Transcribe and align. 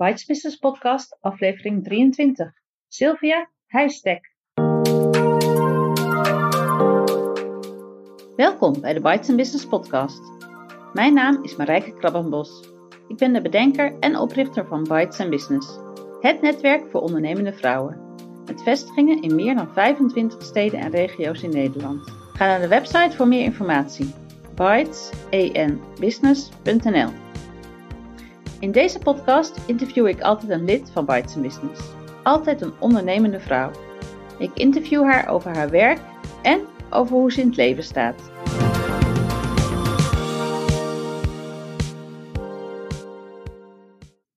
Bites 0.00 0.24
Business 0.24 0.56
Podcast, 0.56 1.16
aflevering 1.20 1.84
23. 1.84 2.52
Sylvia 2.88 3.50
Heistek. 3.66 4.34
Welkom 8.36 8.80
bij 8.80 8.92
de 8.92 9.00
Bites 9.02 9.34
Business 9.34 9.66
Podcast. 9.66 10.20
Mijn 10.92 11.14
naam 11.14 11.42
is 11.42 11.56
Marijke 11.56 11.94
Krabbenbos. 11.94 12.68
Ik 13.08 13.16
ben 13.16 13.32
de 13.32 13.42
bedenker 13.42 13.98
en 13.98 14.16
oprichter 14.16 14.66
van 14.66 14.82
Bites 14.82 15.28
Business, 15.28 15.78
het 16.20 16.40
netwerk 16.40 16.90
voor 16.90 17.00
ondernemende 17.00 17.52
vrouwen. 17.52 18.00
Met 18.46 18.62
vestigingen 18.62 19.22
in 19.22 19.34
meer 19.34 19.54
dan 19.54 19.72
25 19.72 20.42
steden 20.42 20.80
en 20.80 20.90
regio's 20.90 21.42
in 21.42 21.50
Nederland. 21.50 22.10
Ga 22.32 22.46
naar 22.46 22.60
de 22.60 22.68
website 22.68 23.16
voor 23.16 23.28
meer 23.28 23.44
informatie. 23.44 24.14
bytesenbusiness.nl 24.54 27.29
In 28.60 28.72
deze 28.72 28.98
podcast 28.98 29.68
interview 29.68 30.06
ik 30.06 30.20
altijd 30.20 30.50
een 30.50 30.64
lid 30.64 30.90
van 30.90 31.06
Bites 31.06 31.40
Business. 31.40 31.80
Altijd 32.22 32.60
een 32.60 32.80
ondernemende 32.80 33.40
vrouw. 33.40 33.70
Ik 34.38 34.50
interview 34.54 35.02
haar 35.02 35.28
over 35.28 35.54
haar 35.54 35.70
werk 35.70 36.00
en 36.42 36.66
over 36.90 37.16
hoe 37.16 37.32
ze 37.32 37.40
in 37.40 37.46
het 37.46 37.56
leven 37.56 37.82
staat. 37.82 38.30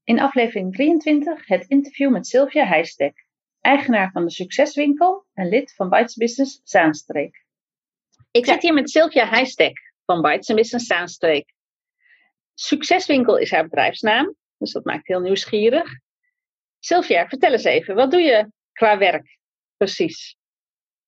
In 0.03 0.19
aflevering 0.19 0.73
23 0.73 1.47
het 1.47 1.65
interview 1.67 2.11
met 2.11 2.27
Sylvia 2.27 2.65
Heistek, 2.65 3.25
eigenaar 3.61 4.11
van 4.11 4.25
de 4.25 4.31
Succeswinkel 4.31 5.25
en 5.33 5.49
lid 5.49 5.75
van 5.75 5.89
Bites 5.89 6.15
Business 6.15 6.61
Zaanstreek. 6.63 7.45
Ik 8.31 8.45
zit 8.45 8.61
hier 8.61 8.73
met 8.73 8.89
Sylvia 8.89 9.27
Heistek 9.27 9.93
van 10.05 10.21
Bites 10.21 10.53
Business 10.53 10.85
Zaanstreek. 10.85 11.53
Succeswinkel 12.53 13.37
is 13.37 13.51
haar 13.51 13.63
bedrijfsnaam, 13.63 14.35
dus 14.57 14.71
dat 14.71 14.85
maakt 14.85 15.07
heel 15.07 15.19
nieuwsgierig. 15.19 15.91
Sylvia, 16.79 17.27
vertel 17.27 17.51
eens 17.51 17.63
even, 17.63 17.95
wat 17.95 18.11
doe 18.11 18.21
je 18.21 18.51
qua 18.71 18.97
werk 18.97 19.37
precies? 19.77 20.37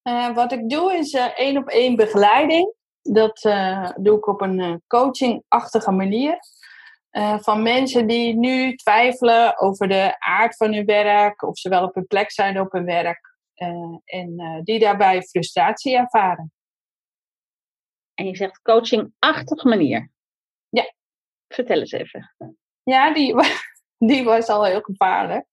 Uh, 0.04 0.36
wat 0.36 0.52
ik 0.52 0.70
doe 0.70 0.94
is 0.94 1.14
uh, 1.14 1.40
één 1.40 1.58
op 1.58 1.68
één 1.68 1.96
begeleiding. 1.96 2.74
Dat 3.02 3.44
uh, 3.44 3.90
doe 3.96 4.18
ik 4.18 4.28
op 4.28 4.42
een 4.42 4.84
coachingachtige 4.88 5.92
manier. 5.92 6.38
van 7.40 7.62
mensen 7.62 8.08
die 8.08 8.36
nu 8.36 8.76
twijfelen 8.76 9.59
over 9.59 9.88
de 9.88 10.16
aard 10.20 10.56
van 10.56 10.74
hun 10.74 10.86
werk, 10.86 11.42
of 11.42 11.58
ze 11.58 11.70
wel 11.70 11.84
op 11.84 11.96
hun 11.96 12.08
plek 12.08 12.32
zijn 12.32 12.59
op 12.59 12.72
hun 12.72 12.86
werk, 12.86 13.36
en 14.06 14.62
die 14.64 14.80
daarbij 14.80 15.22
frustratie 15.22 15.98
ervaren. 15.98 16.52
En 18.14 18.26
je 18.26 18.36
zegt 18.36 18.62
coachingachtige 18.62 19.68
manier. 19.68 20.09
Ja. 20.70 20.94
Vertel 21.48 21.80
eens 21.80 21.92
even. 21.92 22.36
Ja, 22.84 23.14
die, 23.14 23.36
die 24.10 24.24
was 24.24 24.48
al 24.48 24.66
heel 24.66 24.82
gevaarlijk. 24.82 25.46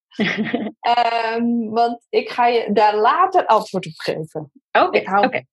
um, 1.36 1.70
want 1.78 2.06
ik 2.08 2.30
ga 2.30 2.46
je 2.46 2.72
daar 2.72 2.96
later 2.96 3.46
antwoord 3.46 3.86
op 3.86 3.92
geven. 3.96 4.52
Oké, 4.72 4.98
okay, 4.98 5.24
okay. 5.24 5.46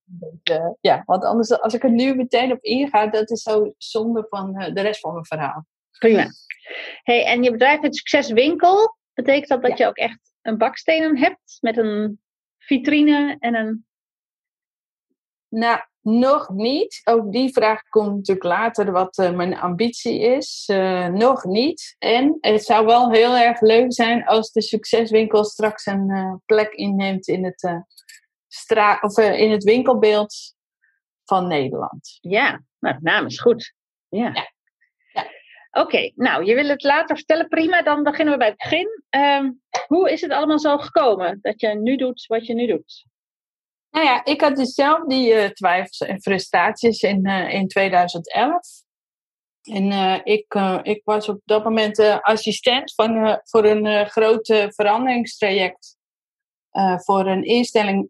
Ja, 0.82 1.04
want 1.06 1.24
anders, 1.24 1.62
als 1.62 1.74
ik 1.74 1.84
er 1.84 1.92
nu 1.92 2.16
meteen 2.16 2.52
op 2.52 2.64
inga, 2.64 3.08
dat 3.08 3.30
is 3.30 3.42
zo 3.42 3.74
zonde 3.78 4.26
van 4.30 4.62
uh, 4.62 4.74
de 4.74 4.82
rest 4.82 5.00
van 5.00 5.14
mijn 5.14 5.26
verhaal. 5.26 5.66
Prima. 6.00 6.28
Hey, 7.04 7.26
en 7.26 7.44
je 7.44 7.52
bedrijf 7.52 7.82
het 7.82 7.96
Succeswinkel, 7.96 8.98
betekent 9.14 9.48
dat 9.48 9.62
dat 9.62 9.78
ja. 9.78 9.84
je 9.84 9.90
ook 9.90 9.98
echt 9.98 10.34
een 10.42 10.58
bakstenen 10.58 11.18
hebt 11.18 11.58
met 11.62 11.78
een 11.78 12.20
vitrine 12.58 13.36
en 13.40 13.56
een... 13.56 13.86
Nou, 15.48 15.82
nog 16.02 16.50
niet. 16.50 17.02
Ook 17.04 17.32
die 17.32 17.54
vraag 17.54 17.84
komt 17.84 18.16
natuurlijk 18.16 18.46
later 18.46 18.92
wat 18.92 19.18
uh, 19.18 19.32
mijn 19.32 19.58
ambitie 19.58 20.20
is. 20.20 20.70
Uh, 20.72 21.08
nog 21.08 21.44
niet. 21.44 21.96
En 22.00 22.38
het 22.42 22.64
zou 22.64 22.86
wel 22.86 23.12
heel 23.12 23.36
erg 23.36 23.62
leuk 23.62 23.94
zijn 23.94 24.26
als 24.26 24.52
de 24.52 24.62
succeswinkel 24.62 25.44
straks 25.44 25.86
een 25.86 26.10
uh, 26.10 26.34
plek 26.46 26.74
inneemt 26.74 27.28
in 27.28 27.46
het, 27.46 27.84
stra 28.48 28.98
of, 29.02 29.18
in 29.18 29.52
het 29.52 29.64
winkelbeeld 29.64 30.36
van 31.26 31.48
Nederland. 31.48 32.18
Ja, 32.22 32.62
nou, 32.80 32.96
de 32.96 33.02
naam 33.02 33.26
is 33.26 33.40
goed. 33.40 33.74
Ja. 34.10 34.32
ja. 34.34 34.52
ja. 35.14 35.22
Oké, 35.72 35.80
okay, 35.80 36.14
nou, 36.16 36.46
je 36.46 36.56
wil 36.56 36.68
het 36.68 36.84
later 36.84 37.16
vertellen. 37.16 37.48
Prima, 37.48 37.82
dan 37.82 38.04
beginnen 38.04 38.34
we 38.34 38.40
bij 38.40 38.48
het 38.48 38.58
begin. 38.58 39.04
Um, 39.10 39.62
hoe 39.88 40.12
is 40.12 40.22
het 40.22 40.32
allemaal 40.32 40.60
zo 40.60 40.78
gekomen 40.78 41.40
dat 41.42 41.62
je 41.62 41.68
nu 41.68 41.96
doet 41.96 42.26
wat 42.26 42.46
je 42.46 42.54
nu 42.54 42.68
doet? 42.68 43.06
Nou 43.92 44.06
ja, 44.06 44.26
ik 44.26 44.42
had 44.42 44.56
dus 44.56 44.74
zelf 44.74 45.06
die 45.06 45.34
uh, 45.34 45.46
twijfels 45.46 46.00
en 46.00 46.22
frustraties 46.22 47.02
in, 47.02 47.28
uh, 47.28 47.54
in 47.54 47.68
2011. 47.68 48.68
En 49.62 49.92
uh, 49.92 50.20
ik, 50.24 50.54
ik 50.84 51.02
was 51.04 51.30
op 51.30 51.42
dat 51.46 51.64
moment 51.64 52.00
assistent 52.22 52.94
van, 52.94 53.42
voor 53.44 53.66
een 53.66 54.08
groot 54.10 54.48
veranderingstraject. 54.76 55.98
voor 56.96 57.26
een 57.26 57.44
instelling 57.44 58.10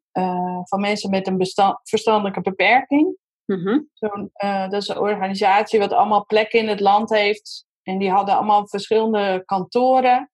van 0.63 0.79
mensen 0.79 1.09
met 1.09 1.27
een 1.27 1.37
bestand, 1.37 1.77
verstandelijke 1.83 2.41
beperking. 2.41 3.17
Mm-hmm. 3.45 3.89
dat 4.69 4.73
is 4.73 4.87
een 4.87 4.97
organisatie 4.97 5.79
wat 5.79 5.93
allemaal 5.93 6.25
plekken 6.25 6.59
in 6.59 6.67
het 6.67 6.79
land 6.79 7.09
heeft. 7.09 7.65
En 7.83 7.97
die 7.97 8.11
hadden 8.11 8.35
allemaal 8.35 8.67
verschillende 8.67 9.43
kantoren. 9.45 10.31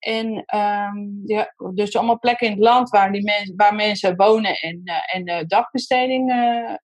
En 0.00 0.44
um, 0.56 1.22
ja, 1.24 1.54
dus 1.74 1.96
allemaal 1.96 2.18
plekken 2.18 2.46
in 2.46 2.52
het 2.52 2.62
land 2.62 2.90
waar, 2.90 3.12
die 3.12 3.22
mensen 3.22 3.56
waar 3.56 3.74
mensen 3.74 4.16
wonen 4.16 4.54
en, 4.56 4.80
uh, 4.84 5.14
en 5.14 5.28
uh, 5.28 5.46
dagbesteding 5.46 6.32
uh, 6.32 6.74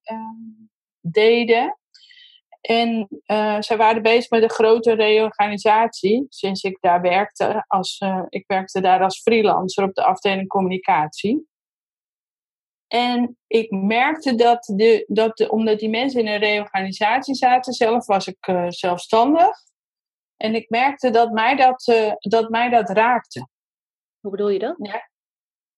deden. 1.01 1.77
En 2.61 3.07
zij 3.59 3.77
waren 3.77 4.01
bezig 4.01 4.29
met 4.29 4.43
een 4.43 4.49
grote 4.49 4.93
reorganisatie 4.93 6.25
sinds 6.29 6.63
ik 6.63 6.77
daar 6.81 7.01
werkte. 7.01 7.63
Als, 7.67 8.01
ik 8.29 8.43
werkte 8.47 8.81
daar 8.81 9.03
als 9.03 9.21
freelancer 9.21 9.83
op 9.83 9.93
de 9.93 10.03
afdeling 10.03 10.47
communicatie. 10.47 11.47
En 12.87 13.37
ik 13.47 13.71
merkte 13.71 14.35
dat, 14.35 14.73
de, 14.75 15.05
dat 15.07 15.37
de, 15.37 15.49
omdat 15.49 15.79
die 15.79 15.89
mensen 15.89 16.19
in 16.19 16.27
een 16.27 16.39
reorganisatie 16.39 17.35
zaten, 17.35 17.73
zelf 17.73 18.05
was 18.05 18.27
ik 18.27 18.51
zelfstandig. 18.67 19.49
En 20.37 20.55
ik 20.55 20.69
merkte 20.69 21.09
dat 21.09 21.31
mij 21.31 21.55
dat, 21.55 21.87
uh, 21.87 22.11
dat, 22.19 22.49
mij 22.49 22.69
dat 22.69 22.89
raakte. 22.89 23.47
Hoe 24.19 24.31
bedoel 24.31 24.49
je 24.49 24.59
dat? 24.59 24.75
Ja. 24.77 25.09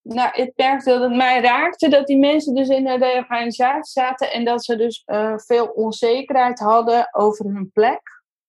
Nou, 0.01 0.31
ik 0.33 0.51
merkte 0.55 0.89
dat 0.89 1.01
het 1.01 1.15
mij 1.15 1.41
raakte 1.41 1.89
dat 1.89 2.07
die 2.07 2.17
mensen 2.17 2.55
dus 2.55 2.67
in 2.67 2.83
de 2.83 3.13
organisatie 3.15 4.01
zaten 4.01 4.31
en 4.31 4.45
dat 4.45 4.63
ze 4.63 4.75
dus 4.75 5.03
uh, 5.05 5.37
veel 5.37 5.65
onzekerheid 5.65 6.59
hadden 6.59 7.13
over 7.13 7.45
hun 7.45 7.71
plek. 7.71 8.01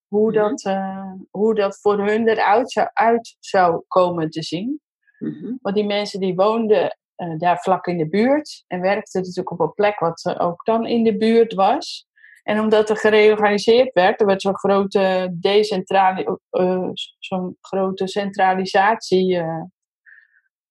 Hoe, 0.06 0.30
mm-hmm. 0.30 0.48
dat, 0.48 0.64
uh, 0.64 1.12
hoe 1.30 1.54
dat 1.54 1.78
voor 1.80 1.98
hun 1.98 2.28
eruit 2.28 2.70
zou, 2.70 2.88
uit 2.92 3.36
zou 3.40 3.82
komen 3.88 4.30
te 4.30 4.42
zien. 4.42 4.80
Mm-hmm. 5.18 5.58
Want 5.62 5.74
die 5.74 5.86
mensen 5.86 6.20
die 6.20 6.34
woonden 6.34 6.98
daar 7.38 7.58
vlak 7.58 7.86
in 7.86 7.98
de 7.98 8.08
buurt 8.08 8.64
en 8.66 8.80
werkten 8.80 9.20
natuurlijk 9.20 9.50
op 9.50 9.60
een 9.60 9.74
plek 9.74 9.98
wat 9.98 10.34
ook 10.38 10.64
dan 10.64 10.86
in 10.86 11.04
de 11.04 11.16
buurt 11.16 11.54
was. 11.54 12.08
En 12.42 12.60
omdat 12.60 12.90
er 12.90 12.96
gereorganiseerd 12.96 13.92
werd, 13.92 14.20
er 14.20 14.26
werd 14.26 14.42
zo'n 14.42 14.58
grote 14.58 15.36
decentrali 15.40 16.26
uh, 16.50 16.88
zo'n 17.18 17.56
grote 17.60 18.08
centralisatie 18.08 19.34
uh, 19.34 19.62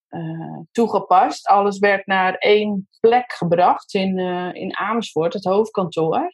uh, 0.09 0.59
toegepast. 0.71 1.47
Alles 1.47 1.79
werd 1.79 2.05
naar 2.05 2.33
één 2.33 2.89
plek 2.99 3.31
gebracht 3.31 3.93
in, 3.93 4.17
in 4.55 4.77
Amersfoort, 4.77 5.33
het 5.33 5.43
hoofdkantoor. 5.43 6.33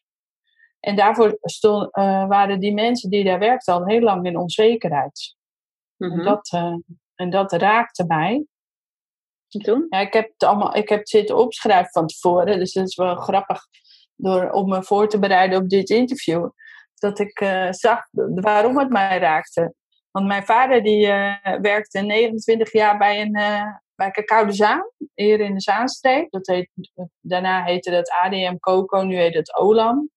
En 0.80 0.96
daarvoor 0.96 1.38
stond, 1.42 1.92
waren 2.28 2.60
die 2.60 2.74
mensen 2.74 3.10
die 3.10 3.24
daar 3.24 3.40
werkten 3.40 3.74
al 3.74 3.86
heel 3.86 4.02
lang 4.02 4.26
in 4.26 4.38
onzekerheid. 4.38 5.36
En, 5.98 6.24
dat, 6.24 6.50
en 7.16 7.30
dat 7.30 7.52
raakte 7.52 8.06
mij. 8.06 8.46
En 9.50 9.62
toen? 9.62 9.86
Ja, 9.90 10.00
ik 10.00 10.14
heb 10.14 10.32
het 10.32 10.44
allemaal 10.44 10.76
ik 10.76 10.90
heb 10.90 11.00
het 11.00 11.10
zitten 11.10 11.38
opschrijven 11.38 11.92
van 11.92 12.08
tevoren, 12.08 12.60
dus 12.60 12.74
dat 12.74 12.88
is 12.88 12.96
wel 12.96 13.16
grappig 13.16 13.62
door, 14.16 14.52
om 14.52 14.70
me 14.70 14.84
voor 14.84 15.08
te 15.08 15.20
bereiden 15.20 15.62
op 15.62 15.70
dit 15.70 15.90
interview, 15.90 16.50
dat 16.96 17.20
ik 17.20 17.42
uh, 17.42 17.72
zag 17.72 18.00
waarom 18.36 18.78
het 18.78 18.90
mij 18.90 19.20
raakte. 19.20 19.74
Want 20.12 20.28
mijn 20.28 20.46
vader 20.46 20.84
die 20.84 21.08
uh, 21.08 21.36
werkte 21.62 22.00
29 22.00 22.72
jaar 22.72 22.98
bij 22.98 23.22
een 23.22 23.38
uh, 23.38 23.68
bij 23.96 24.12
Cacao 24.12 24.52
Zaan, 24.52 24.90
hier 25.14 25.40
in 25.40 25.54
de 25.54 25.62
Zaanstreek. 25.62 26.32
Dat 26.32 26.48
heet, 26.48 26.70
daarna 27.20 27.64
heette 27.64 27.92
dat 27.92 28.12
ADM 28.22 28.58
Coco, 28.60 29.02
nu 29.02 29.16
heet 29.16 29.34
het 29.34 29.58
Olam. 29.58 30.10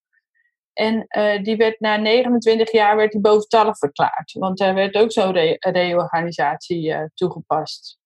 En 0.73 1.07
die 1.43 1.57
werd 1.57 1.79
na 1.79 1.97
29 1.97 2.71
jaar 2.71 2.95
werd 2.95 3.13
hij 3.13 3.21
boventallig 3.21 3.77
verklaard. 3.77 4.31
Want 4.31 4.59
er 4.59 4.73
werd 4.73 4.95
ook 4.95 5.11
zo'n 5.11 5.31
re 5.31 5.55
reorganisatie 5.59 6.95
toegepast. 7.13 7.99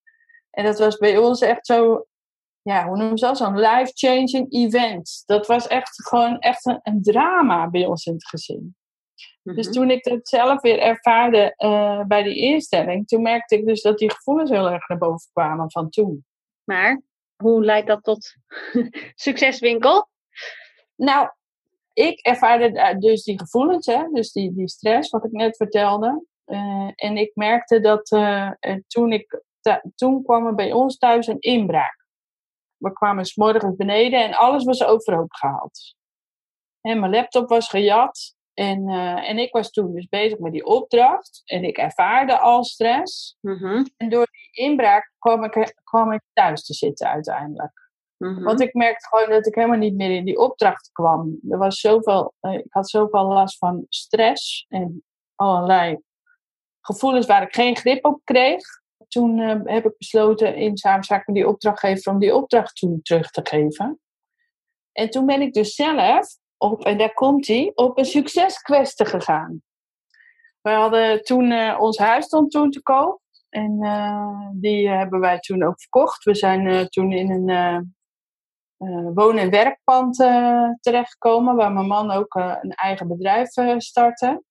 En 0.49 0.63
dat 0.63 0.79
was 0.79 0.97
bij 0.97 1.17
ons 1.17 1.41
echt 1.41 1.65
zo 1.65 2.05
ja, 2.63 2.87
hoe 2.87 2.97
noemen 2.97 3.17
ze 3.17 3.25
dat? 3.25 3.37
Zo'n 3.37 3.59
life-changing 3.59 4.53
event. 4.53 5.23
Dat 5.25 5.47
was 5.47 5.67
echt 5.67 6.07
gewoon 6.07 6.39
echt 6.39 6.65
een, 6.65 6.79
een, 6.83 7.01
drama 7.01 7.69
bij 7.69 7.85
ons 7.85 8.05
in 8.05 8.13
het 8.13 8.27
gezin. 8.27 8.75
Dus 9.43 9.65
Mhm. 9.65 9.75
toen 9.75 9.89
ik 9.89 10.03
dat 10.03 10.27
zelf 10.27 10.61
weer 10.61 10.79
ervaarde 10.79 11.53
uh, 11.57 12.05
bij 12.05 12.23
die 12.23 12.35
instelling, 12.35 13.07
toen 13.07 13.21
merkte 13.21 13.55
ik 13.55 13.65
dus 13.65 13.81
dat 13.81 13.97
die 13.97 14.11
gevoelens 14.11 14.49
heel 14.49 14.69
erg 14.69 14.87
naar 14.87 14.97
boven 14.97 15.29
kwamen 15.33 15.71
van 15.71 15.89
toen. 15.89 16.25
Maar 16.63 17.01
hoe 17.35 17.65
leidt 17.65 17.87
dat 17.87 18.03
tot 18.03 18.35
succeswinkel? 19.15 20.07
Nou, 20.95 21.29
ik 21.93 22.19
ervaarde 22.19 22.97
dus 22.99 23.23
die 23.23 23.39
gevoelens, 23.39 23.85
hè, 23.85 24.07
dus 24.11 24.31
die, 24.31 24.53
die 24.53 24.69
stress, 24.69 25.09
wat 25.09 25.25
ik 25.25 25.31
net 25.31 25.55
vertelde. 25.55 26.25
en 26.95 27.17
ik 27.17 27.31
merkte 27.35 27.79
dat 27.79 28.07
toen, 28.87 29.11
ik, 29.11 29.41
toen 29.95 30.23
kwam 30.23 30.45
er 30.47 30.55
bij 30.55 30.71
ons 30.71 30.97
thuis 30.97 31.27
een 31.27 31.39
inbraak. 31.39 32.02
We 32.83 32.93
kwamen 32.93 33.25
s 33.25 33.35
morgens 33.35 33.75
beneden 33.75 34.23
en 34.23 34.33
alles 34.33 34.63
was 34.63 34.83
overhoop 34.83 35.33
gehaald. 35.33 35.95
En 36.81 36.99
mijn 36.99 37.11
laptop 37.11 37.49
was 37.49 37.69
gejat. 37.69 38.35
En, 38.53 38.89
uh, 38.89 39.29
en 39.29 39.37
ik 39.37 39.51
was 39.51 39.71
toen 39.71 39.93
dus 39.93 40.07
bezig 40.07 40.39
met 40.39 40.51
die 40.51 40.65
opdracht. 40.65 41.41
En 41.45 41.63
ik 41.63 41.77
ervaarde 41.77 42.39
al 42.39 42.63
stress. 42.63 43.37
Mhm. 43.39 43.85
En 43.97 44.09
door 44.09 44.27
die 44.31 44.65
inbraak 44.65 45.11
kwam 45.19 45.43
ik, 45.43 45.75
kwam 45.83 46.11
ik 46.11 46.21
thuis 46.33 46.65
te 46.65 46.73
zitten 46.73 47.07
uiteindelijk. 47.07 47.89
Mhm. 48.17 48.43
Want 48.43 48.61
ik 48.61 48.73
merkte 48.73 49.07
gewoon 49.07 49.29
dat 49.29 49.47
ik 49.47 49.55
helemaal 49.55 49.77
niet 49.77 49.95
meer 49.95 50.15
in 50.15 50.25
die 50.25 50.37
opdracht 50.37 50.89
kwam. 50.91 51.39
Er 51.49 51.57
was 51.57 51.79
zoveel, 51.79 52.33
uh, 52.41 52.53
ik 52.53 52.65
had 52.69 52.89
zoveel 52.89 53.25
last 53.25 53.57
van 53.57 53.85
stress 53.89 54.65
en 54.67 55.03
allerlei 55.35 55.97
gevoelens 56.81 57.25
waar 57.25 57.41
ik 57.41 57.55
geen 57.55 57.77
grip 57.77 58.05
op 58.05 58.21
kreeg. 58.23 58.81
Toen 59.07 59.37
uh, 59.37 59.59
heb 59.63 59.85
ik 59.85 59.97
besloten 59.97 60.55
in 60.55 60.77
samenspraak 60.77 61.27
met 61.27 61.35
die 61.35 61.47
opdrachtgever 61.47 62.11
om 62.11 62.19
die 62.19 62.35
opdracht 62.35 62.75
toen 62.75 62.99
terug 63.01 63.29
te 63.29 63.41
geven. 63.43 63.99
En 64.91 65.09
toen 65.09 65.25
ben 65.25 65.41
ik 65.41 65.53
dus 65.53 65.75
zelf 65.75 66.27
op, 66.57 66.85
en 66.85 66.97
daar 66.97 67.13
komt 67.13 67.47
hij, 67.47 67.71
op 67.75 67.97
een 67.97 68.05
succeskwestie 68.05 69.05
gegaan. 69.05 69.61
We 70.61 70.69
hadden 70.69 71.23
toen, 71.23 71.51
uh, 71.51 71.77
ons 71.79 71.97
huis 71.97 72.25
stond 72.25 72.51
toen 72.51 72.71
te 72.71 72.81
koop. 72.81 73.21
En 73.49 73.77
uh, 73.81 74.49
die 74.53 74.89
hebben 74.89 75.19
wij 75.19 75.39
toen 75.39 75.63
ook 75.63 75.81
verkocht. 75.81 76.23
We 76.23 76.35
zijn 76.35 76.87
toen 76.89 77.11
in 77.11 77.31
een 77.31 77.95
woon- 79.13 79.37
en 79.37 79.49
werkpand 79.49 80.15
terechtgekomen. 80.79 81.55
Waar 81.55 81.71
mijn 81.71 81.87
man 81.87 82.11
ook 82.11 82.33
een 82.35 82.71
eigen 82.71 83.07
bedrijf 83.07 83.49
startte. 83.77 84.43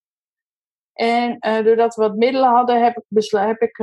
En 1.02 1.38
doordat 1.64 1.94
we 1.94 2.02
wat 2.02 2.16
middelen 2.16 2.48
hadden, 2.48 2.82
heb 2.82 2.96
ik, 2.96 3.28
heb 3.30 3.60
ik 3.60 3.76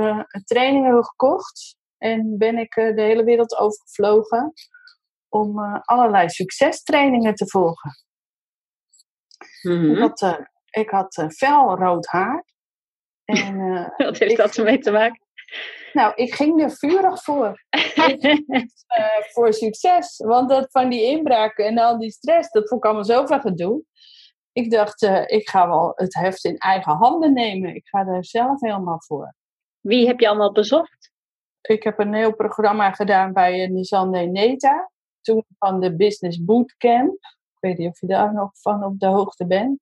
trainingen 0.44 1.06
gekocht. 1.06 1.78
En 1.98 2.38
ben 2.38 2.58
ik 2.58 2.74
de 2.74 3.02
hele 3.02 3.24
wereld 3.24 3.58
overgevlogen 3.58 4.54
om 5.30 5.60
allerlei 5.82 6.30
succestrainingen 6.30 7.36
te 7.36 7.48
volgen. 7.48 7.92
Mhm. 9.62 9.92
Ik 9.92 9.98
had, 9.98 10.40
ik 10.70 10.90
had 10.90 11.26
fel 11.36 11.78
rood 11.78 12.08
haar. 12.08 12.46
En, 13.26 13.58
Wat 13.98 14.18
heeft 14.18 14.32
ik, 14.32 14.38
dat 14.38 14.58
ermee 14.58 14.80
te 14.80 14.92
maken? 14.92 15.28
Nou, 15.94 16.14
ik 16.16 16.34
ging 16.34 16.62
er 16.62 16.72
vurig 16.72 17.24
voor. 17.24 17.66
voor 19.34 19.54
succes. 19.54 20.18
Want 20.18 20.50
dat 20.50 20.72
van 20.72 20.90
die 20.90 21.04
inbraken 21.04 21.66
en 21.66 21.78
al 21.78 22.00
die 22.00 22.12
stress, 22.12 22.52
dat 22.52 22.68
vond 22.68 22.84
ik 22.84 22.86
allemaal 22.86 23.06
zoveel 23.06 23.40
gedoe. 23.40 23.84
Ik 24.52 24.72
dacht, 24.72 25.02
ik 25.26 25.50
ga 25.50 25.68
wel 25.68 25.92
het 25.96 26.14
heft 26.14 26.44
in 26.44 26.58
eigen 26.58 26.92
handen 26.92 27.34
nemen. 27.34 27.76
Ik 27.76 27.88
ga 27.88 28.06
er 28.06 28.26
zelf 28.26 28.62
helemaal 28.62 29.02
voor. 29.02 29.36
Wie 29.80 30.08
heb 30.08 30.20
je 30.20 30.28
allemaal 30.28 30.52
bezocht? 30.52 31.12
Ik 31.62 31.84
heb 31.84 32.00
een 32.00 32.14
heel 32.14 32.36
programma 32.36 32.92
gedaan 32.92 33.34
bij 33.34 33.68
Nizande 33.68 34.20
Neta. 34.20 34.92
Toen 35.22 35.46
van 35.58 35.80
de 35.80 35.96
Business 35.96 36.44
Bootcamp. 36.44 37.14
Ik 37.54 37.58
weet 37.60 37.78
niet 37.78 37.90
of 37.90 38.00
je 38.00 38.08
daar 38.08 38.34
nog 38.34 38.52
van 38.54 38.84
op 38.84 39.00
de 39.00 39.08
hoogte 39.08 39.48
bent. 39.48 39.80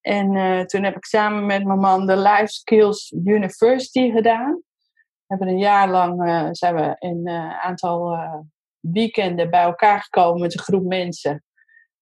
En 0.00 0.34
uh, 0.34 0.60
toen 0.60 0.82
heb 0.82 0.96
ik 0.96 1.04
samen 1.04 1.46
met 1.46 1.64
mijn 1.64 1.78
man 1.78 2.06
de 2.06 2.16
Life 2.16 2.46
Skills 2.46 3.12
University 3.24 4.10
gedaan. 4.10 4.52
We 4.52 5.38
hebben 5.38 5.48
een 5.48 5.58
jaar 5.58 5.90
lang 5.90 6.26
uh, 6.26 6.48
zijn 6.50 6.74
we 6.74 6.96
een 6.98 7.28
aantal 7.62 8.18
weekenden 8.80 9.50
bij 9.50 9.62
elkaar 9.62 10.00
gekomen 10.00 10.40
met 10.40 10.54
een 10.54 10.64
groep 10.64 10.84
mensen. 10.84 11.44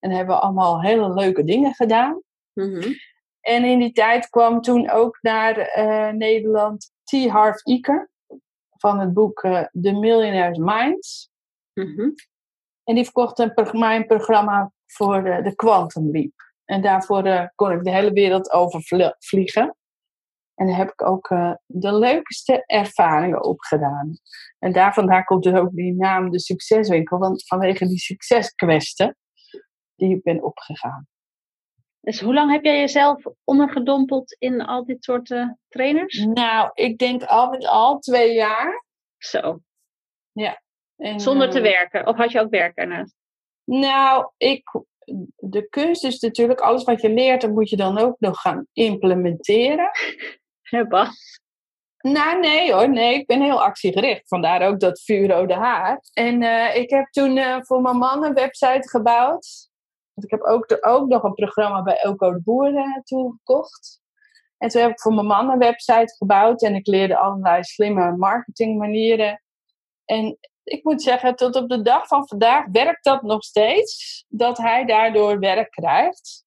En 0.00 0.10
hebben 0.10 0.34
we 0.34 0.40
allemaal 0.40 0.82
hele 0.82 1.14
leuke 1.14 1.44
dingen 1.44 1.74
gedaan. 1.74 2.22
Mm 2.52 2.72
-hmm. 2.72 2.94
En 3.40 3.64
in 3.64 3.78
die 3.78 3.92
tijd 3.92 4.28
kwam 4.28 4.60
toen 4.60 4.90
ook 4.90 5.18
naar 5.20 5.70
Nederland 6.16 6.92
T. 7.02 7.28
Harv 7.28 7.56
Eker 7.62 8.10
van 8.70 9.00
het 9.00 9.12
boek 9.12 9.40
The 9.40 9.92
Millionaire's 9.92 10.58
Minds. 10.58 11.30
Mm 11.74 11.94
-hmm. 11.94 12.14
En 12.84 12.94
die 12.94 13.04
verkocht 13.04 13.38
een, 13.38 13.52
mijn 13.72 14.06
programma 14.06 14.72
voor 14.86 15.22
de, 15.22 15.42
de 15.42 15.54
Quantum 15.54 16.10
Leap. 16.10 16.32
En 16.64 16.82
daarvoor 16.82 17.26
uh, 17.26 17.46
kon 17.54 17.72
ik 17.72 17.84
de 17.84 17.90
hele 17.90 18.12
wereld 18.12 18.52
over 18.52 18.82
vliegen. 19.18 19.76
En 20.54 20.66
daar 20.66 20.76
heb 20.76 20.90
ik 20.90 21.02
ook 21.02 21.30
uh, 21.30 21.52
de 21.66 21.92
leukste 21.92 22.62
ervaringen 22.66 23.44
opgedaan. 23.44 24.18
En 24.58 24.72
daar 24.72 24.94
vandaan 24.94 25.24
komt 25.24 25.42
dus 25.42 25.54
ook 25.54 25.70
die 25.72 25.94
naam 25.94 26.30
de 26.30 26.40
Succeswinkel. 26.40 27.18
Want 27.18 27.46
vanwege 27.46 27.86
die 27.86 27.98
succeskwestie 27.98 29.14
die 30.00 30.16
ik 30.16 30.22
ben 30.22 30.42
opgegaan. 30.42 31.08
Dus 32.00 32.20
hoe 32.20 32.34
lang 32.34 32.50
heb 32.50 32.64
jij 32.64 32.78
jezelf 32.78 33.22
ondergedompeld 33.44 34.36
in 34.38 34.60
al 34.60 34.84
dit 34.84 35.04
soort 35.04 35.30
uh, 35.30 35.48
trainers? 35.68 36.24
Nou, 36.24 36.70
ik 36.74 36.98
denk 36.98 37.24
al 37.24 37.50
met 37.50 37.66
al 37.66 37.98
twee 37.98 38.34
jaar. 38.34 38.84
Zo. 39.18 39.60
Ja. 40.32 40.62
En, 40.96 41.20
Zonder 41.20 41.50
te 41.50 41.60
werken? 41.60 42.06
Of 42.06 42.16
had 42.16 42.32
je 42.32 42.40
ook 42.40 42.50
werk 42.50 42.76
ernaast? 42.76 43.14
Nou, 43.64 44.30
ik, 44.36 44.62
de 45.36 45.68
kunst 45.68 46.04
is 46.04 46.20
natuurlijk, 46.20 46.60
alles 46.60 46.84
wat 46.84 47.00
je 47.00 47.10
leert, 47.10 47.40
dat 47.40 47.50
moet 47.50 47.70
je 47.70 47.76
dan 47.76 47.98
ook 47.98 48.16
nog 48.18 48.40
gaan 48.40 48.66
implementeren. 48.72 49.90
Ja, 50.62 50.86
Bas. 50.86 51.40
Nou, 52.00 52.40
nee 52.40 52.72
hoor, 52.72 52.90
nee, 52.90 53.14
ik 53.14 53.26
ben 53.26 53.42
heel 53.42 53.62
actiegericht. 53.62 54.28
Vandaar 54.28 54.62
ook 54.68 54.80
dat 54.80 55.00
vuurrode 55.00 55.54
haar. 55.54 56.00
En 56.12 56.42
uh, 56.42 56.76
ik 56.76 56.90
heb 56.90 57.06
toen 57.10 57.36
uh, 57.36 57.56
voor 57.60 57.80
mijn 57.80 57.96
man 57.96 58.24
een 58.24 58.34
website 58.34 58.88
gebouwd. 58.88 59.69
Ik 60.24 60.30
heb 60.30 60.42
ook, 60.42 60.68
de, 60.68 60.82
ook 60.82 61.08
nog 61.08 61.22
een 61.22 61.34
programma 61.34 61.82
bij 61.82 61.96
Elko 61.96 62.32
de 62.32 62.40
Boer 62.42 62.72
uh, 62.72 62.98
toegekocht. 63.02 64.00
En 64.58 64.68
toen 64.68 64.82
heb 64.82 64.90
ik 64.90 65.00
voor 65.00 65.14
mijn 65.14 65.26
man 65.26 65.50
een 65.50 65.58
website 65.58 66.14
gebouwd. 66.16 66.62
En 66.62 66.74
ik 66.74 66.86
leerde 66.86 67.16
allerlei 67.16 67.64
slimme 67.64 68.16
marketingmanieren. 68.16 69.42
En 70.04 70.38
ik 70.64 70.84
moet 70.84 71.02
zeggen, 71.02 71.36
tot 71.36 71.56
op 71.56 71.68
de 71.68 71.82
dag 71.82 72.06
van 72.06 72.28
vandaag 72.28 72.66
werkt 72.72 73.04
dat 73.04 73.22
nog 73.22 73.44
steeds. 73.44 74.24
Dat 74.28 74.58
hij 74.58 74.84
daardoor 74.84 75.38
werk 75.38 75.70
krijgt. 75.70 76.44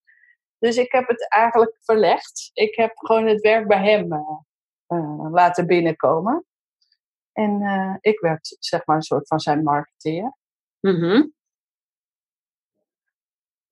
Dus 0.60 0.78
ik 0.78 0.92
heb 0.92 1.08
het 1.08 1.30
eigenlijk 1.30 1.78
verlegd. 1.84 2.50
Ik 2.54 2.76
heb 2.76 2.92
gewoon 2.96 3.28
het 3.28 3.42
werk 3.42 3.68
bij 3.68 3.92
hem 3.92 4.14
uh, 4.14 4.20
uh, 4.88 5.32
laten 5.32 5.68
binnenkomen. 5.68 6.46
En 7.32 7.62
uh, 7.62 7.96
ik 8.00 8.20
werd 8.20 8.56
zeg 8.60 8.86
maar 8.86 8.96
een 8.96 9.02
soort 9.02 9.28
van 9.28 9.40
zijn 9.40 9.64
marketeer. 9.64 10.38
Mm. 10.80 11.34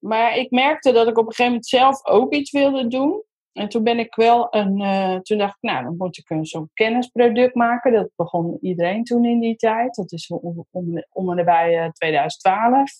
Maar 0.01 0.35
ik 0.35 0.51
merkte 0.51 0.91
dat 0.91 1.07
ik 1.07 1.17
op 1.17 1.25
een 1.25 1.33
gegeven 1.33 1.45
moment 1.45 1.67
zelf 1.67 2.05
ook 2.05 2.33
iets 2.33 2.51
wilde 2.51 2.87
doen. 2.87 3.23
En 3.51 3.69
toen 3.69 3.83
ben 3.83 3.99
ik 3.99 4.15
wel 4.15 4.47
een. 4.49 4.79
Uh, 4.79 5.19
toen 5.19 5.37
dacht 5.37 5.55
ik, 5.55 5.69
nou, 5.69 5.83
dan 5.83 5.97
moet 5.97 6.17
ik 6.17 6.29
een 6.29 6.45
zo'n 6.45 6.69
kennisproduct 6.73 7.55
maken. 7.55 7.91
Dat 7.91 8.09
begon 8.15 8.57
iedereen 8.61 9.03
toen 9.03 9.25
in 9.25 9.39
die 9.39 9.55
tijd. 9.55 9.95
Dat 9.95 10.11
is 10.11 10.27
om, 10.27 10.65
om, 10.71 11.05
om 11.09 11.29
en 11.29 11.35
nabij 11.35 11.85
uh, 11.85 11.89
2012. 11.89 12.91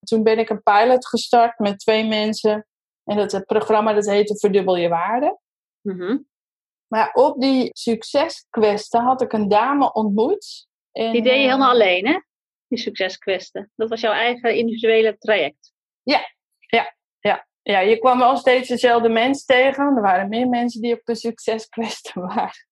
Toen 0.00 0.22
ben 0.22 0.38
ik 0.38 0.48
een 0.48 0.62
pilot 0.62 1.06
gestart 1.06 1.58
met 1.58 1.78
twee 1.78 2.08
mensen. 2.08 2.66
En 3.04 3.16
dat 3.16 3.32
het 3.32 3.44
programma 3.44 3.92
dat 3.92 4.06
heette 4.06 4.38
Verdubbel 4.38 4.76
je 4.76 4.88
waarde. 4.88 5.38
Mm 5.80 6.00
-hmm. 6.00 6.28
Maar 6.86 7.12
op 7.12 7.40
die 7.40 7.70
succeskwestie 7.72 9.00
had 9.00 9.22
ik 9.22 9.32
een 9.32 9.48
dame 9.48 9.92
ontmoet. 9.92 10.68
En, 10.92 11.12
die 11.12 11.22
deed 11.22 11.32
je 11.32 11.38
helemaal 11.38 11.70
alleen, 11.70 12.06
hè? 12.06 12.20
Die 12.68 12.78
succeskwestie. 12.78 13.68
Dat 13.74 13.88
was 13.88 14.00
jouw 14.00 14.12
eigen 14.12 14.56
individuele 14.56 15.18
traject. 15.18 15.72
Ja, 16.10 16.20
ja, 16.58 16.94
ja. 17.18 17.46
Ja, 17.62 17.80
je 17.80 17.98
kwam 17.98 18.18
wel 18.18 18.36
steeds 18.36 18.68
dezelfde 18.68 19.08
mensen 19.08 19.46
tegen. 19.46 19.96
Er 19.96 20.02
waren 20.02 20.28
meer 20.28 20.48
mensen 20.48 20.80
die 20.80 20.94
op 20.94 21.04
de 21.04 21.14
succeskwestie 21.14 22.22
waren. 22.34 22.66